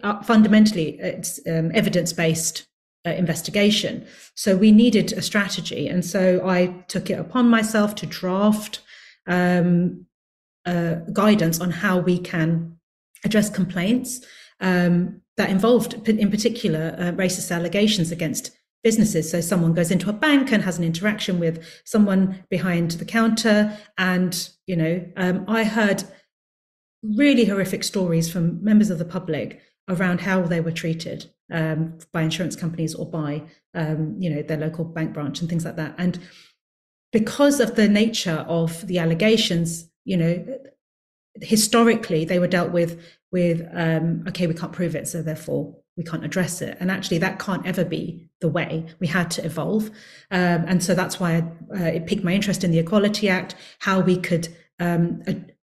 uh, 0.03 0.23
fundamentally 0.23 0.99
it's 0.99 1.39
um, 1.47 1.71
evidence 1.75 2.13
based 2.13 2.67
uh, 3.07 3.11
investigation. 3.11 4.07
So 4.35 4.57
we 4.57 4.73
needed 4.73 5.13
a 5.13 5.23
strategy. 5.23 5.89
And 5.89 6.05
so 6.05 6.47
I 6.47 6.85
took 6.89 7.09
it 7.09 7.19
upon 7.19 7.49
myself 7.49 7.95
to 7.97 8.07
draft 8.07 8.81
um, 9.27 10.07
uh, 10.67 10.95
guidance 11.13 11.61
on 11.61 11.71
how 11.71 11.99
we 11.99 12.19
can 12.19 12.79
address 13.25 13.49
complaints 13.51 14.25
um, 14.61 15.21
that 15.37 15.51
involved, 15.51 16.09
in 16.09 16.31
particular, 16.31 16.95
uh, 16.99 17.13
racist 17.13 17.55
allegations 17.55 18.13
against 18.13 18.51
businesses. 18.83 19.31
So 19.31 19.41
someone 19.41 19.73
goes 19.73 19.91
into 19.91 20.11
a 20.11 20.13
bank 20.13 20.53
and 20.53 20.63
has 20.63 20.79
an 20.79 20.85
interaction 20.85 21.41
with 21.41 21.65
someone 21.85 22.45
behind 22.51 22.93
the 22.93 23.05
counter. 23.05 23.77
And, 23.99 24.49
you 24.67 24.77
know, 24.77 25.05
um, 25.17 25.45
I 25.49 25.65
heard 25.65 26.05
really 27.03 27.47
horrific 27.47 27.85
stories 27.85 28.31
from 28.31 28.63
members 28.63 28.91
of 28.91 28.99
the 28.99 29.05
public 29.05 29.61
around 29.89 30.21
how 30.21 30.43
they 30.43 30.61
were 30.61 30.73
treated 30.73 31.31
um, 31.53 31.99
by 32.13 32.23
insurance 32.23 32.57
companies 32.57 32.95
or 32.95 33.07
by 33.07 33.43
um, 33.75 34.17
you 34.19 34.31
know 34.31 34.43
their 34.43 34.57
local 34.57 34.85
bank 34.85 35.13
branch 35.13 35.41
and 35.41 35.49
things 35.49 35.65
like 35.65 35.77
that. 35.77 35.95
And 35.99 36.19
because 37.13 37.61
of 37.61 37.77
the 37.77 37.89
nature 37.89 38.45
of 38.49 38.87
the 38.87 38.99
allegations, 38.99 39.89
you 40.05 40.17
know, 40.17 40.59
historically 41.41 42.25
they 42.25 42.39
were 42.39 42.49
dealt 42.49 42.73
with 42.73 43.01
with 43.35 43.67
um, 43.75 44.25
okay, 44.29 44.47
we 44.47 44.55
can't 44.55 44.73
prove 44.73 44.95
it, 44.95 45.09
so 45.09 45.21
therefore 45.21 45.77
we 45.97 46.05
can't 46.05 46.25
address 46.25 46.63
it. 46.63 46.79
And 46.81 46.89
actually, 46.89 47.19
that 47.19 47.41
can't 47.41 47.67
ever 47.67 47.85
be 47.85 48.31
the 48.41 48.49
way. 48.49 48.87
We 49.01 49.09
had 49.09 49.29
to 49.33 49.45
evolve, 49.45 49.91
um, 50.31 50.61
and 50.71 50.83
so 50.83 50.95
that's 50.95 51.19
why 51.21 51.31
I, 51.35 51.39
uh, 51.79 51.91
it 51.97 52.07
piqued 52.07 52.25
my 52.25 52.33
interest 52.33 52.63
in 52.63 52.71
the 52.71 52.79
Equality 52.79 53.29
Act, 53.29 53.57
how 53.81 54.01
we 54.01 54.17
could 54.17 54.49
um, 54.79 55.23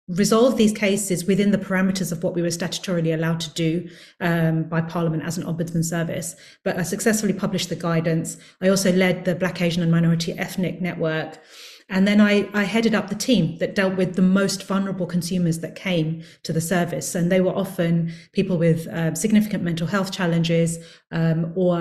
resolve 0.08 0.58
these 0.58 0.74
cases 0.74 1.26
within 1.26 1.52
the 1.52 1.58
parameters 1.58 2.12
of 2.12 2.24
what 2.24 2.36
we 2.36 2.42
were 2.42 2.50
statutorily 2.50 3.14
allowed 3.14 3.40
to 3.40 3.50
do 3.52 3.90
um, 4.20 4.64
by 4.64 4.82
Parliament 4.82 5.24
as 5.24 5.38
an 5.38 5.46
ombudsman 5.46 5.84
service. 5.84 6.36
But 6.64 6.78
I 6.78 6.84
successfully 6.84 7.34
published 7.34 7.70
the 7.70 7.76
guidance. 7.76 8.38
I 8.62 8.68
also 8.68 8.92
led 8.92 9.26
the 9.26 9.34
Black, 9.34 9.62
Asian, 9.62 9.82
and 9.82 9.92
Minority 9.92 10.34
Ethnic 10.38 10.82
Network. 10.82 11.40
And 11.88 12.08
then 12.08 12.20
I, 12.20 12.50
I 12.54 12.64
headed 12.64 12.96
up 12.96 13.10
the 13.10 13.16
team 13.16 13.58
that 13.60 13.76
dealt 13.76 13.96
with 13.96 14.16
the 14.16 14.22
most 14.22 14.64
vulnerable 14.64 15.06
consumers 15.06 15.60
that 15.60 15.76
came 15.76 16.24
to 16.44 16.52
the 16.52 16.62
service. 16.62 17.14
And 17.14 17.32
they 17.32 17.42
were 17.42 17.56
often 17.56 18.12
people 18.32 18.58
with 18.58 18.88
uh, 18.88 19.14
significant 19.14 19.64
mental 19.64 19.86
health 19.86 20.12
challenges 20.12 20.80
um, 21.12 21.54
or 21.56 21.76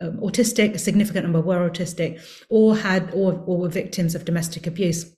um, 0.00 0.16
autistic, 0.18 0.74
a 0.74 0.78
significant 0.78 1.24
number 1.24 1.40
were 1.40 1.68
autistic, 1.68 2.20
or 2.48 2.76
had 2.76 3.10
or, 3.12 3.42
or 3.44 3.58
were 3.58 3.68
victims 3.68 4.14
of 4.14 4.24
domestic 4.24 4.66
abuse. 4.66 5.14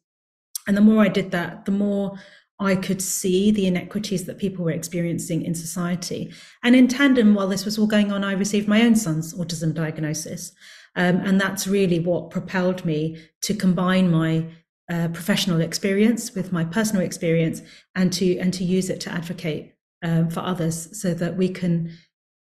And 0.66 0.76
the 0.76 0.80
more 0.80 1.02
I 1.02 1.08
did 1.08 1.30
that, 1.32 1.66
the 1.66 1.72
more 1.72 2.18
I 2.58 2.76
could 2.76 3.02
see 3.02 3.50
the 3.50 3.66
inequities 3.66 4.24
that 4.24 4.38
people 4.38 4.64
were 4.64 4.70
experiencing 4.70 5.42
in 5.42 5.54
society. 5.54 6.32
And 6.62 6.76
in 6.76 6.88
tandem, 6.88 7.34
while 7.34 7.48
this 7.48 7.64
was 7.64 7.78
all 7.78 7.88
going 7.88 8.12
on, 8.12 8.24
I 8.24 8.32
received 8.32 8.68
my 8.68 8.82
own 8.82 8.94
son's 8.94 9.34
autism 9.34 9.74
diagnosis. 9.74 10.52
Um, 10.94 11.16
and 11.16 11.40
that's 11.40 11.66
really 11.66 11.98
what 11.98 12.30
propelled 12.30 12.84
me 12.84 13.18
to 13.42 13.54
combine 13.54 14.10
my 14.10 14.46
uh, 14.90 15.08
professional 15.08 15.60
experience 15.60 16.34
with 16.34 16.52
my 16.52 16.64
personal 16.64 17.02
experience 17.02 17.62
and 17.94 18.12
to 18.12 18.36
and 18.38 18.52
to 18.52 18.64
use 18.64 18.90
it 18.90 19.00
to 19.02 19.12
advocate 19.12 19.74
um, 20.02 20.28
for 20.28 20.40
others 20.40 21.00
so 21.00 21.14
that 21.14 21.36
we 21.36 21.48
can 21.48 21.92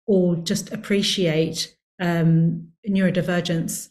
all 0.07 0.35
just 0.35 0.71
appreciate 0.73 1.75
um, 2.01 2.67
neurodivergence 2.89 3.89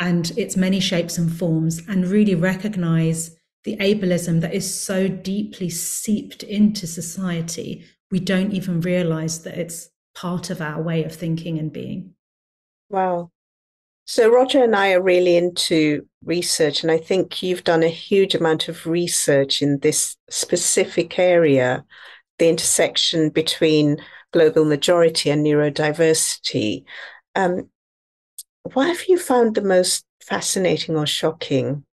and 0.00 0.32
its 0.36 0.56
many 0.56 0.80
shapes 0.80 1.18
and 1.18 1.36
forms 1.36 1.82
and 1.86 2.08
really 2.08 2.34
recognize 2.34 3.36
the 3.64 3.76
ableism 3.76 4.40
that 4.40 4.54
is 4.54 4.82
so 4.82 5.08
deeply 5.08 5.70
seeped 5.70 6.42
into 6.42 6.86
society, 6.86 7.84
we 8.10 8.20
don't 8.20 8.52
even 8.52 8.80
realize 8.80 9.42
that 9.42 9.56
it's 9.56 9.90
part 10.14 10.50
of 10.50 10.60
our 10.60 10.82
way 10.82 11.04
of 11.04 11.14
thinking 11.14 11.58
and 11.58 11.72
being. 11.72 12.14
Wow. 12.90 13.30
So, 14.06 14.30
Roger 14.30 14.62
and 14.62 14.76
I 14.76 14.92
are 14.92 15.02
really 15.02 15.36
into 15.36 16.06
research, 16.24 16.82
and 16.82 16.90
I 16.90 16.98
think 16.98 17.42
you've 17.42 17.64
done 17.64 17.82
a 17.82 17.88
huge 17.88 18.34
amount 18.34 18.68
of 18.68 18.86
research 18.86 19.62
in 19.62 19.78
this 19.80 20.16
specific 20.28 21.18
area 21.18 21.84
the 22.38 22.48
intersection 22.48 23.30
between 23.30 23.96
global 24.32 24.64
majority 24.64 25.30
and 25.30 25.46
neurodiversity. 25.46 26.82
Um, 27.36 27.70
what 28.72 28.88
have 28.88 29.06
you 29.08 29.18
found 29.18 29.54
the 29.54 29.62
most 29.62 30.04
fascinating 30.20 30.96
or 30.96 31.06
shocking 31.06 31.84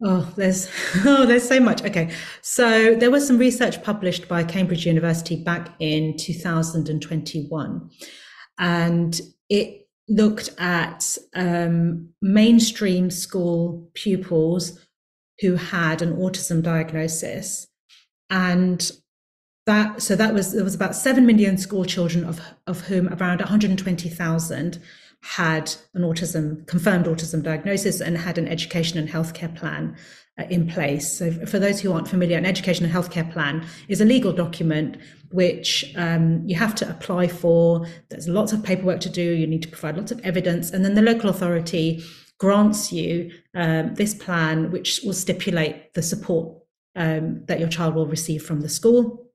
Oh, 0.00 0.32
there's 0.36 0.68
oh, 1.04 1.26
there's 1.26 1.48
so 1.48 1.58
much. 1.58 1.82
Okay, 1.82 2.12
so 2.40 2.94
there 2.94 3.10
was 3.10 3.26
some 3.26 3.38
research 3.38 3.82
published 3.82 4.28
by 4.28 4.44
Cambridge 4.44 4.86
University 4.86 5.42
back 5.42 5.70
in 5.80 6.16
2021, 6.16 7.90
and 8.58 9.20
it 9.48 9.87
looked 10.08 10.50
at 10.58 11.16
um, 11.34 12.08
mainstream 12.22 13.10
school 13.10 13.88
pupils 13.94 14.78
who 15.40 15.54
had 15.54 16.02
an 16.02 16.16
autism 16.16 16.62
diagnosis, 16.62 17.66
and 18.30 18.90
that 19.66 20.02
so 20.02 20.16
that 20.16 20.32
was 20.34 20.52
there 20.52 20.64
was 20.64 20.74
about 20.74 20.96
seven 20.96 21.26
million 21.26 21.58
school 21.58 21.84
children 21.84 22.24
of 22.24 22.40
of 22.66 22.82
whom 22.82 23.08
around 23.08 23.40
120,000 23.40 24.82
had 25.22 25.74
an 25.94 26.02
autism, 26.02 26.66
confirmed 26.66 27.06
autism 27.06 27.42
diagnosis 27.42 28.00
and 28.00 28.16
had 28.16 28.38
an 28.38 28.48
education 28.48 28.98
and 28.98 29.08
healthcare 29.08 29.54
plan 29.54 29.96
uh, 30.38 30.44
in 30.44 30.68
place. 30.68 31.18
So, 31.18 31.32
for 31.46 31.58
those 31.58 31.80
who 31.80 31.92
aren't 31.92 32.08
familiar, 32.08 32.38
an 32.38 32.46
education 32.46 32.84
and 32.84 32.94
healthcare 32.94 33.30
plan 33.30 33.66
is 33.88 34.00
a 34.00 34.04
legal 34.04 34.32
document 34.32 34.96
which 35.30 35.92
um, 35.96 36.42
you 36.46 36.56
have 36.56 36.74
to 36.76 36.88
apply 36.88 37.28
for. 37.28 37.86
There's 38.08 38.28
lots 38.28 38.52
of 38.52 38.62
paperwork 38.62 39.00
to 39.00 39.10
do. 39.10 39.22
You 39.22 39.46
need 39.46 39.62
to 39.62 39.68
provide 39.68 39.96
lots 39.96 40.12
of 40.12 40.20
evidence, 40.20 40.70
and 40.70 40.84
then 40.84 40.94
the 40.94 41.02
local 41.02 41.28
authority 41.28 42.04
grants 42.38 42.92
you 42.92 43.32
um, 43.54 43.94
this 43.94 44.14
plan, 44.14 44.70
which 44.70 45.00
will 45.04 45.12
stipulate 45.12 45.92
the 45.94 46.02
support 46.02 46.56
um, 46.94 47.44
that 47.46 47.58
your 47.58 47.68
child 47.68 47.94
will 47.94 48.06
receive 48.06 48.44
from 48.44 48.60
the 48.60 48.68
school. 48.68 49.27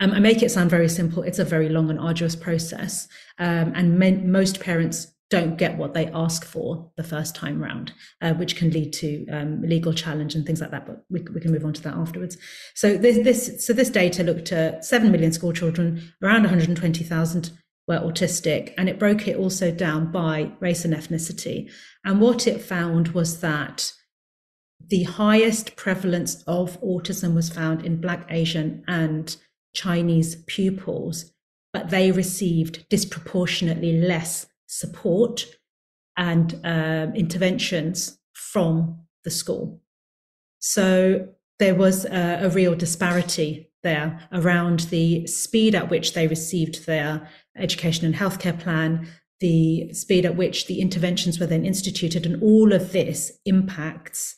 Um, 0.00 0.12
I 0.12 0.20
make 0.20 0.42
it 0.42 0.50
sound 0.50 0.70
very 0.70 0.88
simple. 0.88 1.22
It's 1.22 1.38
a 1.38 1.44
very 1.44 1.68
long 1.68 1.90
and 1.90 1.98
arduous 1.98 2.36
process. 2.36 3.08
Um, 3.38 3.72
and 3.74 3.98
men, 3.98 4.30
most 4.30 4.60
parents 4.60 5.14
don't 5.30 5.56
get 5.56 5.76
what 5.76 5.94
they 5.94 6.06
ask 6.08 6.44
for 6.44 6.90
the 6.96 7.02
first 7.02 7.34
time 7.34 7.60
round, 7.60 7.92
uh, 8.20 8.34
which 8.34 8.56
can 8.56 8.70
lead 8.70 8.92
to 8.92 9.26
um, 9.28 9.62
legal 9.62 9.92
challenge 9.92 10.34
and 10.34 10.46
things 10.46 10.60
like 10.60 10.70
that. 10.70 10.86
But 10.86 11.04
we, 11.10 11.22
we, 11.34 11.40
can 11.40 11.50
move 11.50 11.64
on 11.64 11.72
to 11.72 11.82
that 11.82 11.94
afterwards. 11.94 12.36
So 12.74 12.96
this, 12.96 13.18
this, 13.24 13.66
so 13.66 13.72
this 13.72 13.90
data 13.90 14.22
looked 14.22 14.52
at 14.52 14.84
seven 14.84 15.10
million 15.10 15.32
school 15.32 15.52
children, 15.52 16.12
around 16.22 16.42
120,000 16.42 17.50
were 17.88 17.98
autistic, 17.98 18.74
and 18.78 18.88
it 18.88 18.98
broke 18.98 19.26
it 19.26 19.36
also 19.36 19.70
down 19.70 20.12
by 20.12 20.52
race 20.60 20.84
and 20.84 20.94
ethnicity. 20.94 21.70
And 22.04 22.20
what 22.20 22.46
it 22.46 22.62
found 22.62 23.08
was 23.08 23.40
that 23.40 23.92
the 24.88 25.04
highest 25.04 25.76
prevalence 25.76 26.42
of 26.46 26.80
autism 26.80 27.34
was 27.34 27.50
found 27.50 27.84
in 27.84 28.00
Black, 28.00 28.26
Asian, 28.30 28.84
and 28.86 29.36
Chinese 29.74 30.36
pupils 30.46 31.34
but 31.74 31.90
they 31.90 32.12
received 32.12 32.88
disproportionately 32.88 34.00
less 34.00 34.46
support 34.68 35.44
and 36.16 36.60
um, 36.62 37.12
interventions 37.16 38.16
from 38.32 39.00
the 39.24 39.30
school. 39.30 39.82
So 40.60 41.28
there 41.58 41.74
was 41.74 42.04
a, 42.04 42.44
a, 42.44 42.48
real 42.48 42.76
disparity 42.76 43.72
there 43.82 44.20
around 44.32 44.80
the 44.90 45.26
speed 45.26 45.74
at 45.74 45.90
which 45.90 46.14
they 46.14 46.28
received 46.28 46.86
their 46.86 47.28
education 47.58 48.06
and 48.06 48.14
healthcare 48.14 48.58
plan, 48.58 49.08
the 49.40 49.92
speed 49.92 50.24
at 50.24 50.36
which 50.36 50.66
the 50.66 50.80
interventions 50.80 51.40
were 51.40 51.46
then 51.46 51.66
instituted, 51.66 52.24
and 52.24 52.40
all 52.40 52.72
of 52.72 52.92
this 52.92 53.32
impacts 53.44 54.36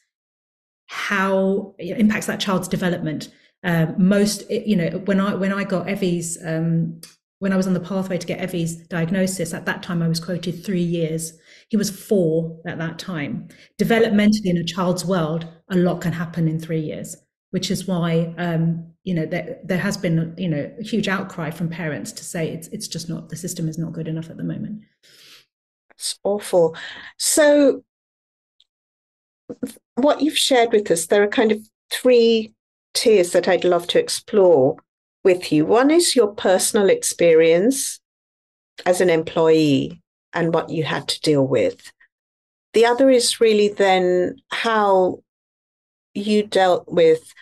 how 0.87 1.75
impacts 1.79 2.27
that 2.27 2.41
child's 2.41 2.69
development. 2.69 3.29
Um, 3.67 3.97
most, 3.99 4.49
you 4.49 4.77
know, 4.77 5.03
when 5.07 5.19
I 5.19 5.35
when 5.35 5.53
I 5.53 5.65
got 5.65 5.89
Evie's, 5.89 6.39
um, 6.45 7.01
when 7.41 7.53
I 7.53 7.57
was 7.57 7.67
on 7.67 7.75
the 7.75 7.81
pathway 7.81 8.17
to 8.17 8.27
get 8.27 8.39
Evie's 8.39 8.77
diagnosis, 8.87 9.53
at 9.53 9.67
that 9.67 9.83
time 9.83 10.03
I 10.03 10.09
was 10.09 10.21
quoted 10.21 10.65
three 10.65 10.85
years. 10.85 11.33
He 11.69 11.77
was 11.77 11.91
four 11.91 12.61
at 12.65 12.79
that 12.79 13.01
time. 13.01 13.49
Developmentally, 13.77 14.47
in 14.47 14.57
a 14.57 14.65
child's 14.65 15.05
world, 15.05 15.49
a 15.69 15.77
lot 15.77 16.01
can 16.01 16.13
happen 16.13 16.47
in 16.47 16.61
three 16.61 16.79
years, 16.79 17.17
which 17.51 17.73
is 17.73 17.89
why 17.89 18.33
um, 18.39 18.87
you 19.03 19.13
know 19.13 19.27
there, 19.27 19.59
there 19.65 19.79
has 19.79 19.97
been 19.97 20.33
you 20.39 20.49
know 20.49 20.73
a 20.79 20.85
huge 20.85 21.09
outcry 21.09 21.51
from 21.51 21.69
parents 21.69 22.13
to 22.13 22.25
say 22.25 22.49
it's 22.49 22.69
it's 22.69 22.87
just 22.87 23.09
not 23.09 23.31
the 23.31 23.37
system 23.37 23.69
is 23.69 23.79
not 23.79 23.93
good 23.93 24.07
enough 24.07 24.31
at 24.31 24.37
the 24.37 24.45
moment. 24.45 24.83
It's 25.91 26.21
awful. 26.23 26.77
So 27.19 27.83
what 29.97 30.21
you've 30.21 30.39
shared 30.39 30.73
with 30.73 30.89
us, 30.89 31.07
there 31.07 31.25
are 31.25 31.29
kind 31.29 31.51
of 31.51 31.59
three 31.91 32.55
tiers 32.97 33.33
that 33.33 33.47
I'd 33.47 33.65
love 33.65 33.87
to 33.89 34.01
explore 34.01 34.77
with 35.23 35.53
you. 35.53 35.67
One 35.67 35.91
is 35.91 36.17
your 36.17 36.35
personal 36.35 36.89
experience 36.89 38.01
as 38.85 39.01
an 39.01 39.11
employee 39.11 40.01
and 40.33 40.53
what 40.53 40.71
you 40.71 40.83
had 40.83 41.07
to 41.09 41.21
deal 41.21 41.47
with. 41.47 41.93
The 42.73 42.87
other 42.87 43.11
is 43.11 43.41
really 43.41 43.69
then 43.69 44.37
how 44.51 45.23
you 46.15 46.43
dealt 46.43 46.87
with 46.89 47.33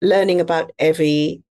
learning 0.00 0.40
about 0.40 0.72
Evie 0.78 1.42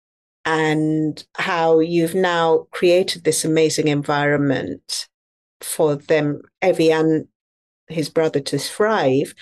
and 0.45 1.23
how 1.35 1.79
you've 1.79 2.15
now 2.15 2.67
created 2.71 3.23
this 3.23 3.45
amazing 3.45 3.87
environment 3.87 5.07
for 5.61 5.95
them, 5.95 6.41
Evie 6.61 6.91
and 6.91 7.27
his 7.87 8.09
brother 8.09 8.39
to 8.41 8.57
thrive. 8.57 9.33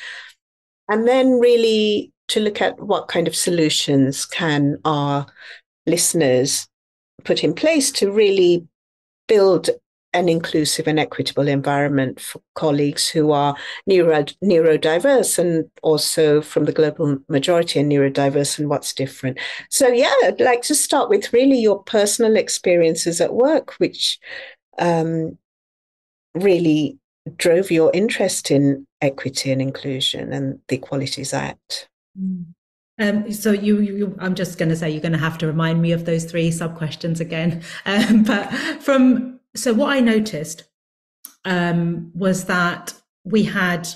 And 0.90 1.08
then 1.08 1.40
really 1.40 2.12
to 2.32 2.40
look 2.40 2.62
at 2.62 2.80
what 2.80 3.08
kind 3.08 3.28
of 3.28 3.36
solutions 3.36 4.26
can 4.26 4.78
our 4.86 5.26
listeners 5.86 6.68
put 7.24 7.44
in 7.44 7.54
place 7.54 7.92
to 7.92 8.12
really 8.12 8.68
build 9.28 9.70
an 10.14 10.28
inclusive 10.28 10.88
and 10.88 11.00
equitable 11.00 11.48
environment 11.48 12.20
for 12.20 12.42
colleagues 12.56 13.08
who 13.08 13.32
are 13.32 13.56
neuro, 13.88 14.24
neurodiverse 14.44 15.40
and 15.40 15.70
also 15.84 16.42
from 16.42 16.66
the 16.66 16.74
global 16.74 17.18
majority 17.30 17.80
and 17.80 17.90
neurodiverse 17.90 18.60
and 18.60 18.70
what's 18.70 18.94
different. 18.94 19.40
So, 19.70 19.88
yeah, 19.88 20.14
I'd 20.24 20.42
like 20.42 20.64
to 20.64 20.76
start 20.76 21.10
with 21.10 21.32
really 21.32 21.60
your 21.60 21.82
personal 21.84 22.36
experiences 22.36 23.22
at 23.22 23.34
work, 23.34 23.76
which 23.78 24.20
um, 24.80 25.38
really 26.36 26.98
drove 27.38 27.72
your 27.72 27.92
interest 27.94 28.52
in 28.52 28.86
equity 29.02 29.52
and 29.52 29.62
inclusion 29.62 30.34
and 30.34 30.60
the 30.68 30.76
Equalities 30.76 31.34
Act. 31.34 31.88
Mm. 32.20 32.46
Um, 33.00 33.32
so 33.32 33.52
you, 33.52 33.80
you, 33.80 34.16
I'm 34.20 34.36
just 34.36 34.58
going 34.60 34.70
to 34.70 34.76
say 34.76 34.90
you're 34.90 35.02
going 35.02 35.12
to 35.14 35.18
have 35.18 35.38
to 35.40 35.48
remind 35.48 35.82
me 35.82 35.92
of 35.92 36.06
those 36.06 36.26
three 36.26 36.52
sub 36.52 36.78
questions 36.78 37.20
again. 37.20 37.64
Um, 37.86 38.24
but 38.24 38.52
from 38.82 39.40
so 39.56 39.74
what 39.74 39.90
I 39.90 40.00
noticed 40.00 40.64
um, 41.46 42.12
was 42.14 42.46
that 42.46 42.94
we 43.24 43.44
had 43.44 43.88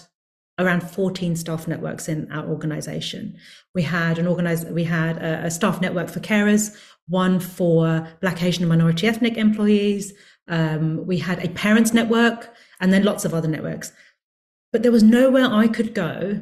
around 0.57 0.81
14 0.81 1.35
staff 1.35 1.67
networks 1.67 2.07
in 2.07 2.31
our 2.31 2.45
organization. 2.47 3.37
We 3.73 3.83
had 3.83 4.17
an 4.17 4.27
organized, 4.27 4.71
we 4.71 4.85
had 4.85 5.17
a, 5.17 5.45
a, 5.45 5.51
staff 5.51 5.81
network 5.81 6.09
for 6.09 6.21
carers, 6.21 6.75
one 7.07 7.39
for 7.39 8.07
Black, 8.21 8.41
Asian, 8.41 8.63
and 8.63 8.69
minority 8.69 9.07
ethnic 9.07 9.37
employees. 9.37 10.13
Um, 10.47 11.05
we 11.05 11.17
had 11.17 11.43
a 11.43 11.49
parents 11.49 11.93
network, 11.93 12.53
and 12.79 12.93
then 12.93 13.03
lots 13.03 13.25
of 13.25 13.33
other 13.33 13.47
networks. 13.47 13.91
But 14.71 14.83
there 14.83 14.91
was 14.91 15.03
nowhere 15.03 15.45
I 15.45 15.67
could 15.67 15.93
go 15.93 16.41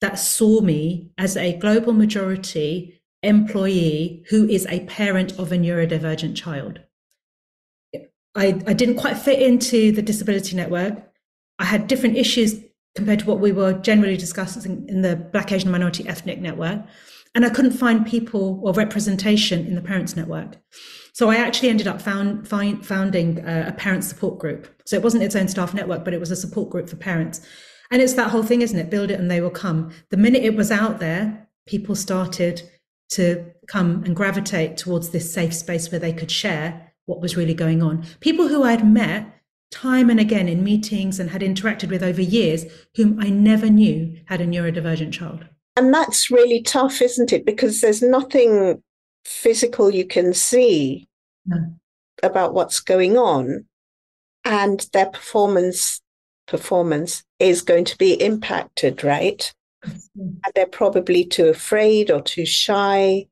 that 0.00 0.18
saw 0.18 0.60
me 0.60 1.10
as 1.18 1.36
a 1.36 1.56
global 1.58 1.92
majority 1.92 3.00
employee 3.22 4.24
who 4.30 4.48
is 4.48 4.66
a 4.66 4.84
parent 4.86 5.38
of 5.38 5.50
a 5.50 5.56
neurodivergent 5.56 6.36
child. 6.36 6.80
I, 8.34 8.60
I 8.66 8.72
didn't 8.72 8.96
quite 8.96 9.18
fit 9.18 9.42
into 9.42 9.90
the 9.90 10.02
disability 10.02 10.54
network. 10.54 11.02
I 11.58 11.64
had 11.64 11.88
different 11.88 12.16
issues 12.16 12.60
compared 12.94 13.20
to 13.20 13.26
what 13.26 13.40
we 13.40 13.52
were 13.52 13.72
generally 13.72 14.16
discussing 14.16 14.88
in 14.88 15.02
the 15.02 15.16
Black 15.16 15.50
Asian 15.50 15.70
minority 15.70 16.06
ethnic 16.08 16.40
network. 16.40 16.80
And 17.34 17.44
I 17.44 17.50
couldn't 17.50 17.72
find 17.72 18.06
people 18.06 18.60
or 18.62 18.72
representation 18.72 19.66
in 19.66 19.74
the 19.74 19.80
parents 19.80 20.16
network. 20.16 20.56
So 21.12 21.30
I 21.30 21.36
actually 21.36 21.68
ended 21.68 21.88
up 21.88 22.00
found, 22.00 22.46
find, 22.46 22.84
founding 22.86 23.38
a, 23.46 23.68
a 23.68 23.72
parent 23.72 24.04
support 24.04 24.38
group. 24.38 24.68
So 24.86 24.96
it 24.96 25.02
wasn't 25.02 25.24
its 25.24 25.34
own 25.34 25.48
staff 25.48 25.74
network, 25.74 26.04
but 26.04 26.14
it 26.14 26.20
was 26.20 26.30
a 26.30 26.36
support 26.36 26.70
group 26.70 26.88
for 26.88 26.96
parents. 26.96 27.40
And 27.90 28.02
it's 28.02 28.14
that 28.14 28.30
whole 28.30 28.42
thing, 28.42 28.62
isn't 28.62 28.78
it? 28.78 28.90
Build 28.90 29.10
it 29.10 29.18
and 29.18 29.30
they 29.30 29.40
will 29.40 29.50
come. 29.50 29.90
The 30.10 30.16
minute 30.16 30.44
it 30.44 30.56
was 30.56 30.70
out 30.70 30.98
there, 30.98 31.48
people 31.66 31.94
started 31.94 32.62
to 33.10 33.46
come 33.66 34.02
and 34.04 34.14
gravitate 34.14 34.76
towards 34.76 35.10
this 35.10 35.32
safe 35.32 35.54
space 35.54 35.90
where 35.90 35.98
they 35.98 36.12
could 36.12 36.30
share 36.30 36.92
what 37.06 37.20
was 37.20 37.36
really 37.36 37.54
going 37.54 37.82
on. 37.82 38.04
People 38.20 38.48
who 38.48 38.62
I'd 38.62 38.86
met 38.86 39.26
time 39.70 40.10
and 40.10 40.20
again 40.20 40.48
in 40.48 40.64
meetings 40.64 41.18
and 41.18 41.30
had 41.30 41.40
interacted 41.40 41.90
with 41.90 42.02
over 42.02 42.22
years, 42.22 42.64
whom 42.94 43.18
I 43.20 43.30
never 43.30 43.68
knew 43.68 44.18
had 44.26 44.40
a 44.40 44.46
neurodivergent 44.46 45.12
child. 45.12 45.46
And 45.76 45.92
that's 45.92 46.30
really 46.30 46.62
tough, 46.62 47.00
isn't 47.00 47.32
it? 47.32 47.46
Because 47.46 47.80
there's 47.80 48.02
nothing 48.02 48.82
physical 49.24 49.90
you 49.90 50.06
can 50.06 50.34
see 50.34 51.08
no. 51.46 51.74
about 52.22 52.54
what's 52.54 52.80
going 52.80 53.16
on. 53.16 53.66
And 54.44 54.86
their 54.92 55.06
performance 55.06 56.00
performance 56.46 57.22
is 57.38 57.62
going 57.62 57.84
to 57.84 57.98
be 57.98 58.14
impacted, 58.14 59.04
right? 59.04 59.52
And 59.84 60.40
they're 60.54 60.66
probably 60.66 61.24
too 61.24 61.46
afraid 61.46 62.10
or 62.10 62.20
too 62.20 62.44
shy 62.44 63.26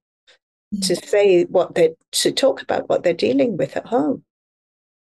to 0.82 0.92
mm. 0.92 1.04
say 1.04 1.44
what 1.44 1.74
they 1.74 1.94
to 2.12 2.32
talk 2.32 2.62
about 2.62 2.88
what 2.88 3.02
they're 3.02 3.12
dealing 3.12 3.56
with 3.56 3.76
at 3.76 3.86
home. 3.86 4.24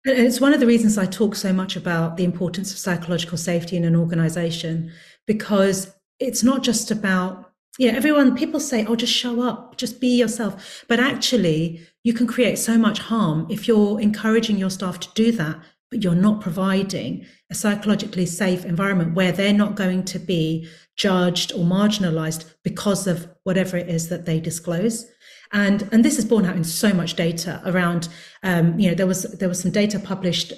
And 0.05 0.19
it's 0.19 0.41
one 0.41 0.53
of 0.53 0.59
the 0.59 0.67
reasons 0.67 0.97
I 0.97 1.05
talk 1.05 1.35
so 1.35 1.53
much 1.53 1.75
about 1.75 2.17
the 2.17 2.25
importance 2.25 2.71
of 2.71 2.77
psychological 2.77 3.37
safety 3.37 3.77
in 3.77 3.85
an 3.85 3.95
organization 3.95 4.91
because 5.25 5.95
it's 6.19 6.43
not 6.43 6.61
just 6.63 6.91
about 6.91 7.51
you 7.79 7.91
know 7.91 7.97
everyone 7.97 8.35
people 8.35 8.59
say 8.59 8.85
oh 8.85 8.95
just 8.95 9.13
show 9.13 9.41
up 9.41 9.77
just 9.77 9.99
be 9.99 10.15
yourself 10.15 10.85
but 10.87 10.99
actually 10.99 11.81
you 12.03 12.13
can 12.13 12.27
create 12.27 12.59
so 12.59 12.77
much 12.77 12.99
harm 12.99 13.47
if 13.49 13.67
you're 13.67 13.99
encouraging 13.99 14.57
your 14.57 14.69
staff 14.69 14.99
to 14.99 15.09
do 15.15 15.31
that 15.31 15.59
but 15.93 16.03
you're 16.03 16.15
not 16.15 16.41
providing 16.41 17.23
a 17.51 17.53
psychologically 17.53 18.25
safe 18.25 18.65
environment 18.65 19.13
where 19.13 19.31
they're 19.31 19.53
not 19.53 19.75
going 19.75 20.03
to 20.03 20.17
be 20.17 20.67
judged 20.95 21.51
or 21.51 21.63
marginalized 21.63 22.51
because 22.63 23.05
of 23.05 23.29
whatever 23.43 23.77
it 23.77 23.87
is 23.87 24.09
that 24.09 24.25
they 24.25 24.39
disclose. 24.39 25.05
And 25.51 25.87
and 25.91 26.03
this 26.03 26.17
is 26.17 26.25
borne 26.25 26.45
out 26.45 26.55
in 26.55 26.63
so 26.63 26.93
much 26.93 27.13
data 27.15 27.61
around 27.63 28.07
um, 28.41 28.79
you 28.79 28.89
know 28.89 28.95
there 28.95 29.05
was 29.05 29.21
there 29.37 29.47
was 29.47 29.61
some 29.61 29.69
data 29.69 29.99
published 29.99 30.51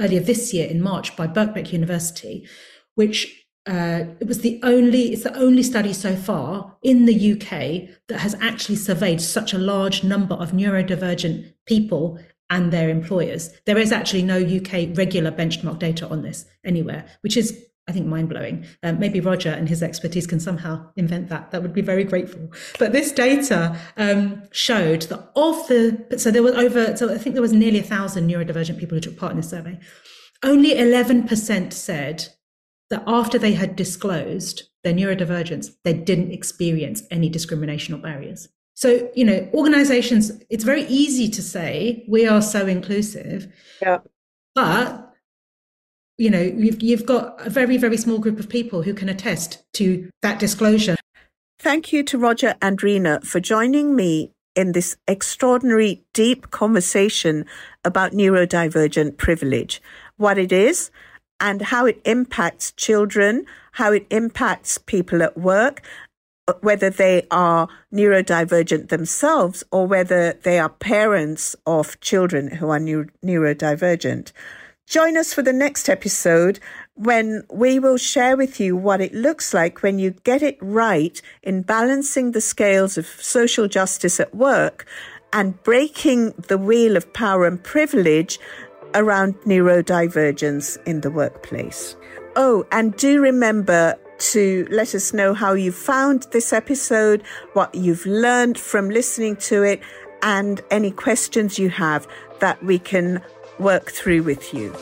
earlier 0.00 0.18
this 0.18 0.52
year 0.52 0.68
in 0.68 0.82
March 0.82 1.14
by 1.14 1.28
Birkbeck 1.28 1.72
University, 1.72 2.48
which 2.96 3.46
uh, 3.66 4.06
it 4.18 4.26
was 4.26 4.40
the 4.40 4.58
only 4.64 5.12
it's 5.12 5.22
the 5.22 5.36
only 5.36 5.62
study 5.62 5.92
so 5.92 6.16
far 6.16 6.76
in 6.82 7.04
the 7.04 7.32
UK 7.32 7.88
that 8.08 8.18
has 8.18 8.34
actually 8.40 8.74
surveyed 8.74 9.20
such 9.20 9.52
a 9.52 9.58
large 9.58 10.02
number 10.02 10.34
of 10.34 10.50
neurodivergent 10.50 11.52
people 11.66 12.18
and 12.50 12.72
their 12.72 12.90
employers. 12.90 13.50
There 13.64 13.78
is 13.78 13.92
actually 13.92 14.22
no 14.22 14.36
UK 14.36 14.96
regular 14.96 15.30
benchmark 15.30 15.78
data 15.78 16.08
on 16.08 16.22
this 16.22 16.44
anywhere, 16.64 17.06
which 17.22 17.36
is 17.36 17.64
I 17.88 17.92
think 17.92 18.06
mind 18.06 18.28
blowing. 18.28 18.64
Um, 18.84 19.00
maybe 19.00 19.18
Roger 19.20 19.50
and 19.50 19.68
his 19.68 19.82
expertise 19.82 20.24
can 20.26 20.38
somehow 20.38 20.88
invent 20.96 21.28
that. 21.28 21.50
That 21.50 21.62
would 21.62 21.72
be 21.72 21.80
very 21.80 22.04
grateful. 22.04 22.48
But 22.78 22.92
this 22.92 23.10
data 23.10 23.76
um, 23.96 24.42
showed 24.52 25.02
that 25.02 25.30
of 25.34 25.66
the 25.66 26.18
so 26.18 26.30
there 26.30 26.42
were 26.42 26.56
over 26.56 26.96
so 26.96 27.12
I 27.12 27.18
think 27.18 27.34
there 27.34 27.42
was 27.42 27.52
nearly 27.52 27.80
a 27.80 27.84
thousand 27.84 28.28
neurodivergent 28.28 28.78
people 28.78 28.96
who 28.96 29.00
took 29.00 29.16
part 29.16 29.32
in 29.32 29.38
this 29.38 29.50
survey. 29.50 29.78
Only 30.44 30.78
eleven 30.78 31.26
percent 31.26 31.72
said 31.72 32.28
that 32.90 33.02
after 33.06 33.38
they 33.38 33.54
had 33.54 33.76
disclosed 33.76 34.64
their 34.84 34.94
neurodivergence, 34.94 35.70
they 35.84 35.92
didn't 35.92 36.32
experience 36.32 37.02
any 37.10 37.28
discrimination 37.28 37.94
or 37.94 37.98
barriers. 37.98 38.48
So 38.80 39.10
you 39.14 39.26
know, 39.26 39.46
organisations. 39.52 40.32
It's 40.48 40.64
very 40.64 40.84
easy 40.86 41.28
to 41.28 41.42
say 41.42 42.04
we 42.08 42.26
are 42.26 42.40
so 42.40 42.66
inclusive. 42.66 43.52
Yeah. 43.82 43.98
But 44.54 45.14
you 46.16 46.30
know 46.30 46.40
you've, 46.40 46.82
you've 46.82 47.06
got 47.06 47.46
a 47.46 47.50
very 47.50 47.76
very 47.76 47.96
small 47.96 48.18
group 48.18 48.38
of 48.38 48.48
people 48.48 48.82
who 48.82 48.92
can 48.92 49.08
attest 49.08 49.62
to 49.72 50.10
that 50.20 50.38
disclosure 50.38 50.96
thank 51.58 51.94
you 51.94 52.02
to 52.02 52.18
roger 52.18 52.54
and 52.60 52.78
reena 52.80 53.24
for 53.24 53.40
joining 53.40 53.96
me 53.96 54.30
in 54.56 54.72
this 54.72 54.96
extraordinary, 55.06 56.02
deep 56.12 56.50
conversation 56.50 57.46
about 57.84 58.12
neurodivergent 58.12 59.16
privilege, 59.16 59.80
what 60.16 60.38
it 60.38 60.52
is, 60.52 60.90
and 61.38 61.62
how 61.62 61.86
it 61.86 62.00
impacts 62.04 62.72
children, 62.72 63.46
how 63.72 63.92
it 63.92 64.06
impacts 64.10 64.78
people 64.78 65.22
at 65.22 65.38
work, 65.38 65.82
whether 66.60 66.90
they 66.90 67.26
are 67.30 67.68
neurodivergent 67.92 68.88
themselves 68.88 69.64
or 69.70 69.86
whether 69.86 70.32
they 70.42 70.58
are 70.58 70.68
parents 70.68 71.56
of 71.66 72.00
children 72.00 72.50
who 72.56 72.70
are 72.70 72.80
neurodivergent. 72.80 74.32
Join 74.86 75.16
us 75.16 75.32
for 75.32 75.42
the 75.42 75.52
next 75.52 75.88
episode 75.88 76.58
when 76.94 77.44
we 77.48 77.78
will 77.78 77.96
share 77.96 78.36
with 78.36 78.58
you 78.58 78.76
what 78.76 79.00
it 79.00 79.14
looks 79.14 79.54
like 79.54 79.82
when 79.82 79.98
you 79.98 80.10
get 80.24 80.42
it 80.42 80.58
right 80.60 81.22
in 81.42 81.62
balancing 81.62 82.32
the 82.32 82.40
scales 82.40 82.98
of 82.98 83.06
social 83.06 83.68
justice 83.68 84.18
at 84.18 84.34
work 84.34 84.86
and 85.32 85.62
breaking 85.62 86.32
the 86.48 86.58
wheel 86.58 86.96
of 86.96 87.12
power 87.12 87.46
and 87.46 87.62
privilege 87.62 88.40
around 88.94 89.34
neurodivergence 89.42 90.76
in 90.84 91.00
the 91.02 91.10
workplace. 91.10 91.96
Oh, 92.36 92.66
and 92.72 92.96
do 92.96 93.20
remember 93.20 93.96
to 94.20 94.66
let 94.70 94.94
us 94.94 95.12
know 95.12 95.34
how 95.34 95.54
you 95.54 95.72
found 95.72 96.26
this 96.30 96.52
episode, 96.52 97.22
what 97.54 97.74
you've 97.74 98.06
learned 98.06 98.58
from 98.58 98.90
listening 98.90 99.36
to 99.36 99.62
it, 99.62 99.80
and 100.22 100.60
any 100.70 100.90
questions 100.90 101.58
you 101.58 101.70
have 101.70 102.06
that 102.40 102.62
we 102.62 102.78
can 102.78 103.22
work 103.58 103.90
through 103.90 104.22
with 104.22 104.54
you. 104.54 104.72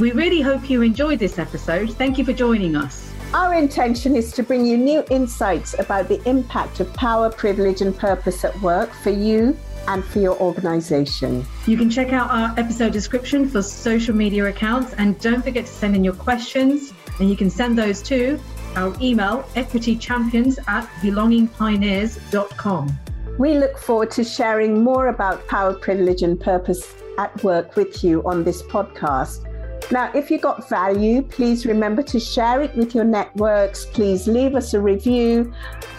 We 0.00 0.12
really 0.12 0.40
hope 0.40 0.68
you 0.68 0.82
enjoyed 0.82 1.18
this 1.18 1.38
episode. 1.38 1.92
Thank 1.92 2.18
you 2.18 2.24
for 2.24 2.32
joining 2.32 2.74
us. 2.74 3.12
Our 3.32 3.54
intention 3.54 4.16
is 4.16 4.32
to 4.32 4.42
bring 4.42 4.64
you 4.64 4.76
new 4.76 5.04
insights 5.10 5.78
about 5.78 6.08
the 6.08 6.22
impact 6.28 6.80
of 6.80 6.92
power, 6.94 7.30
privilege, 7.30 7.80
and 7.80 7.96
purpose 7.96 8.44
at 8.44 8.60
work 8.60 8.92
for 8.92 9.10
you 9.10 9.56
and 9.88 10.04
for 10.04 10.18
your 10.20 10.38
organization. 10.40 11.44
You 11.66 11.76
can 11.76 11.90
check 11.90 12.12
out 12.12 12.30
our 12.30 12.54
episode 12.58 12.92
description 12.92 13.48
for 13.48 13.62
social 13.62 14.14
media 14.14 14.46
accounts 14.46 14.94
and 14.94 15.18
don't 15.20 15.42
forget 15.42 15.66
to 15.66 15.72
send 15.72 15.96
in 15.96 16.04
your 16.04 16.14
questions. 16.14 16.92
And 17.20 17.30
you 17.30 17.36
can 17.36 17.50
send 17.50 17.78
those 17.78 18.02
to 18.02 18.40
our 18.76 18.94
email 19.00 19.42
equitychampions 19.54 20.58
at 20.68 20.86
belongingpioneers.com. 21.00 22.98
We 23.38 23.58
look 23.58 23.78
forward 23.78 24.10
to 24.12 24.24
sharing 24.24 24.82
more 24.82 25.08
about 25.08 25.46
power, 25.48 25.74
privilege, 25.74 26.22
and 26.22 26.40
purpose 26.40 26.94
at 27.18 27.42
work 27.42 27.76
with 27.76 28.04
you 28.04 28.22
on 28.24 28.44
this 28.44 28.62
podcast. 28.62 29.50
Now, 29.90 30.10
if 30.14 30.30
you 30.30 30.38
got 30.38 30.68
value, 30.68 31.22
please 31.22 31.66
remember 31.66 32.02
to 32.02 32.18
share 32.18 32.62
it 32.62 32.74
with 32.74 32.94
your 32.94 33.04
networks. 33.04 33.86
Please 33.86 34.26
leave 34.26 34.54
us 34.54 34.74
a 34.74 34.80
review. 34.80 35.52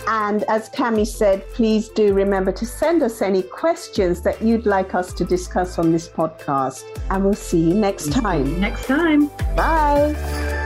And 0.08 0.44
as 0.44 0.70
Cami 0.70 1.08
said, 1.08 1.48
please 1.50 1.90
do 1.90 2.14
remember 2.14 2.52
to 2.52 2.66
send 2.66 3.04
us 3.04 3.22
any 3.22 3.42
questions 3.42 4.22
that 4.22 4.42
you'd 4.42 4.66
like 4.66 4.94
us 4.94 5.14
to 5.14 5.26
discuss 5.26 5.80
on 5.80 5.92
this 5.92 6.08
podcast. 6.08 6.84
And 7.10 7.24
we'll 7.24 7.34
see 7.34 7.70
you 7.70 7.74
next 7.74 8.12
time. 8.12 8.60
Next 8.60 8.86
time. 8.86 9.28
Bye. 9.56 10.65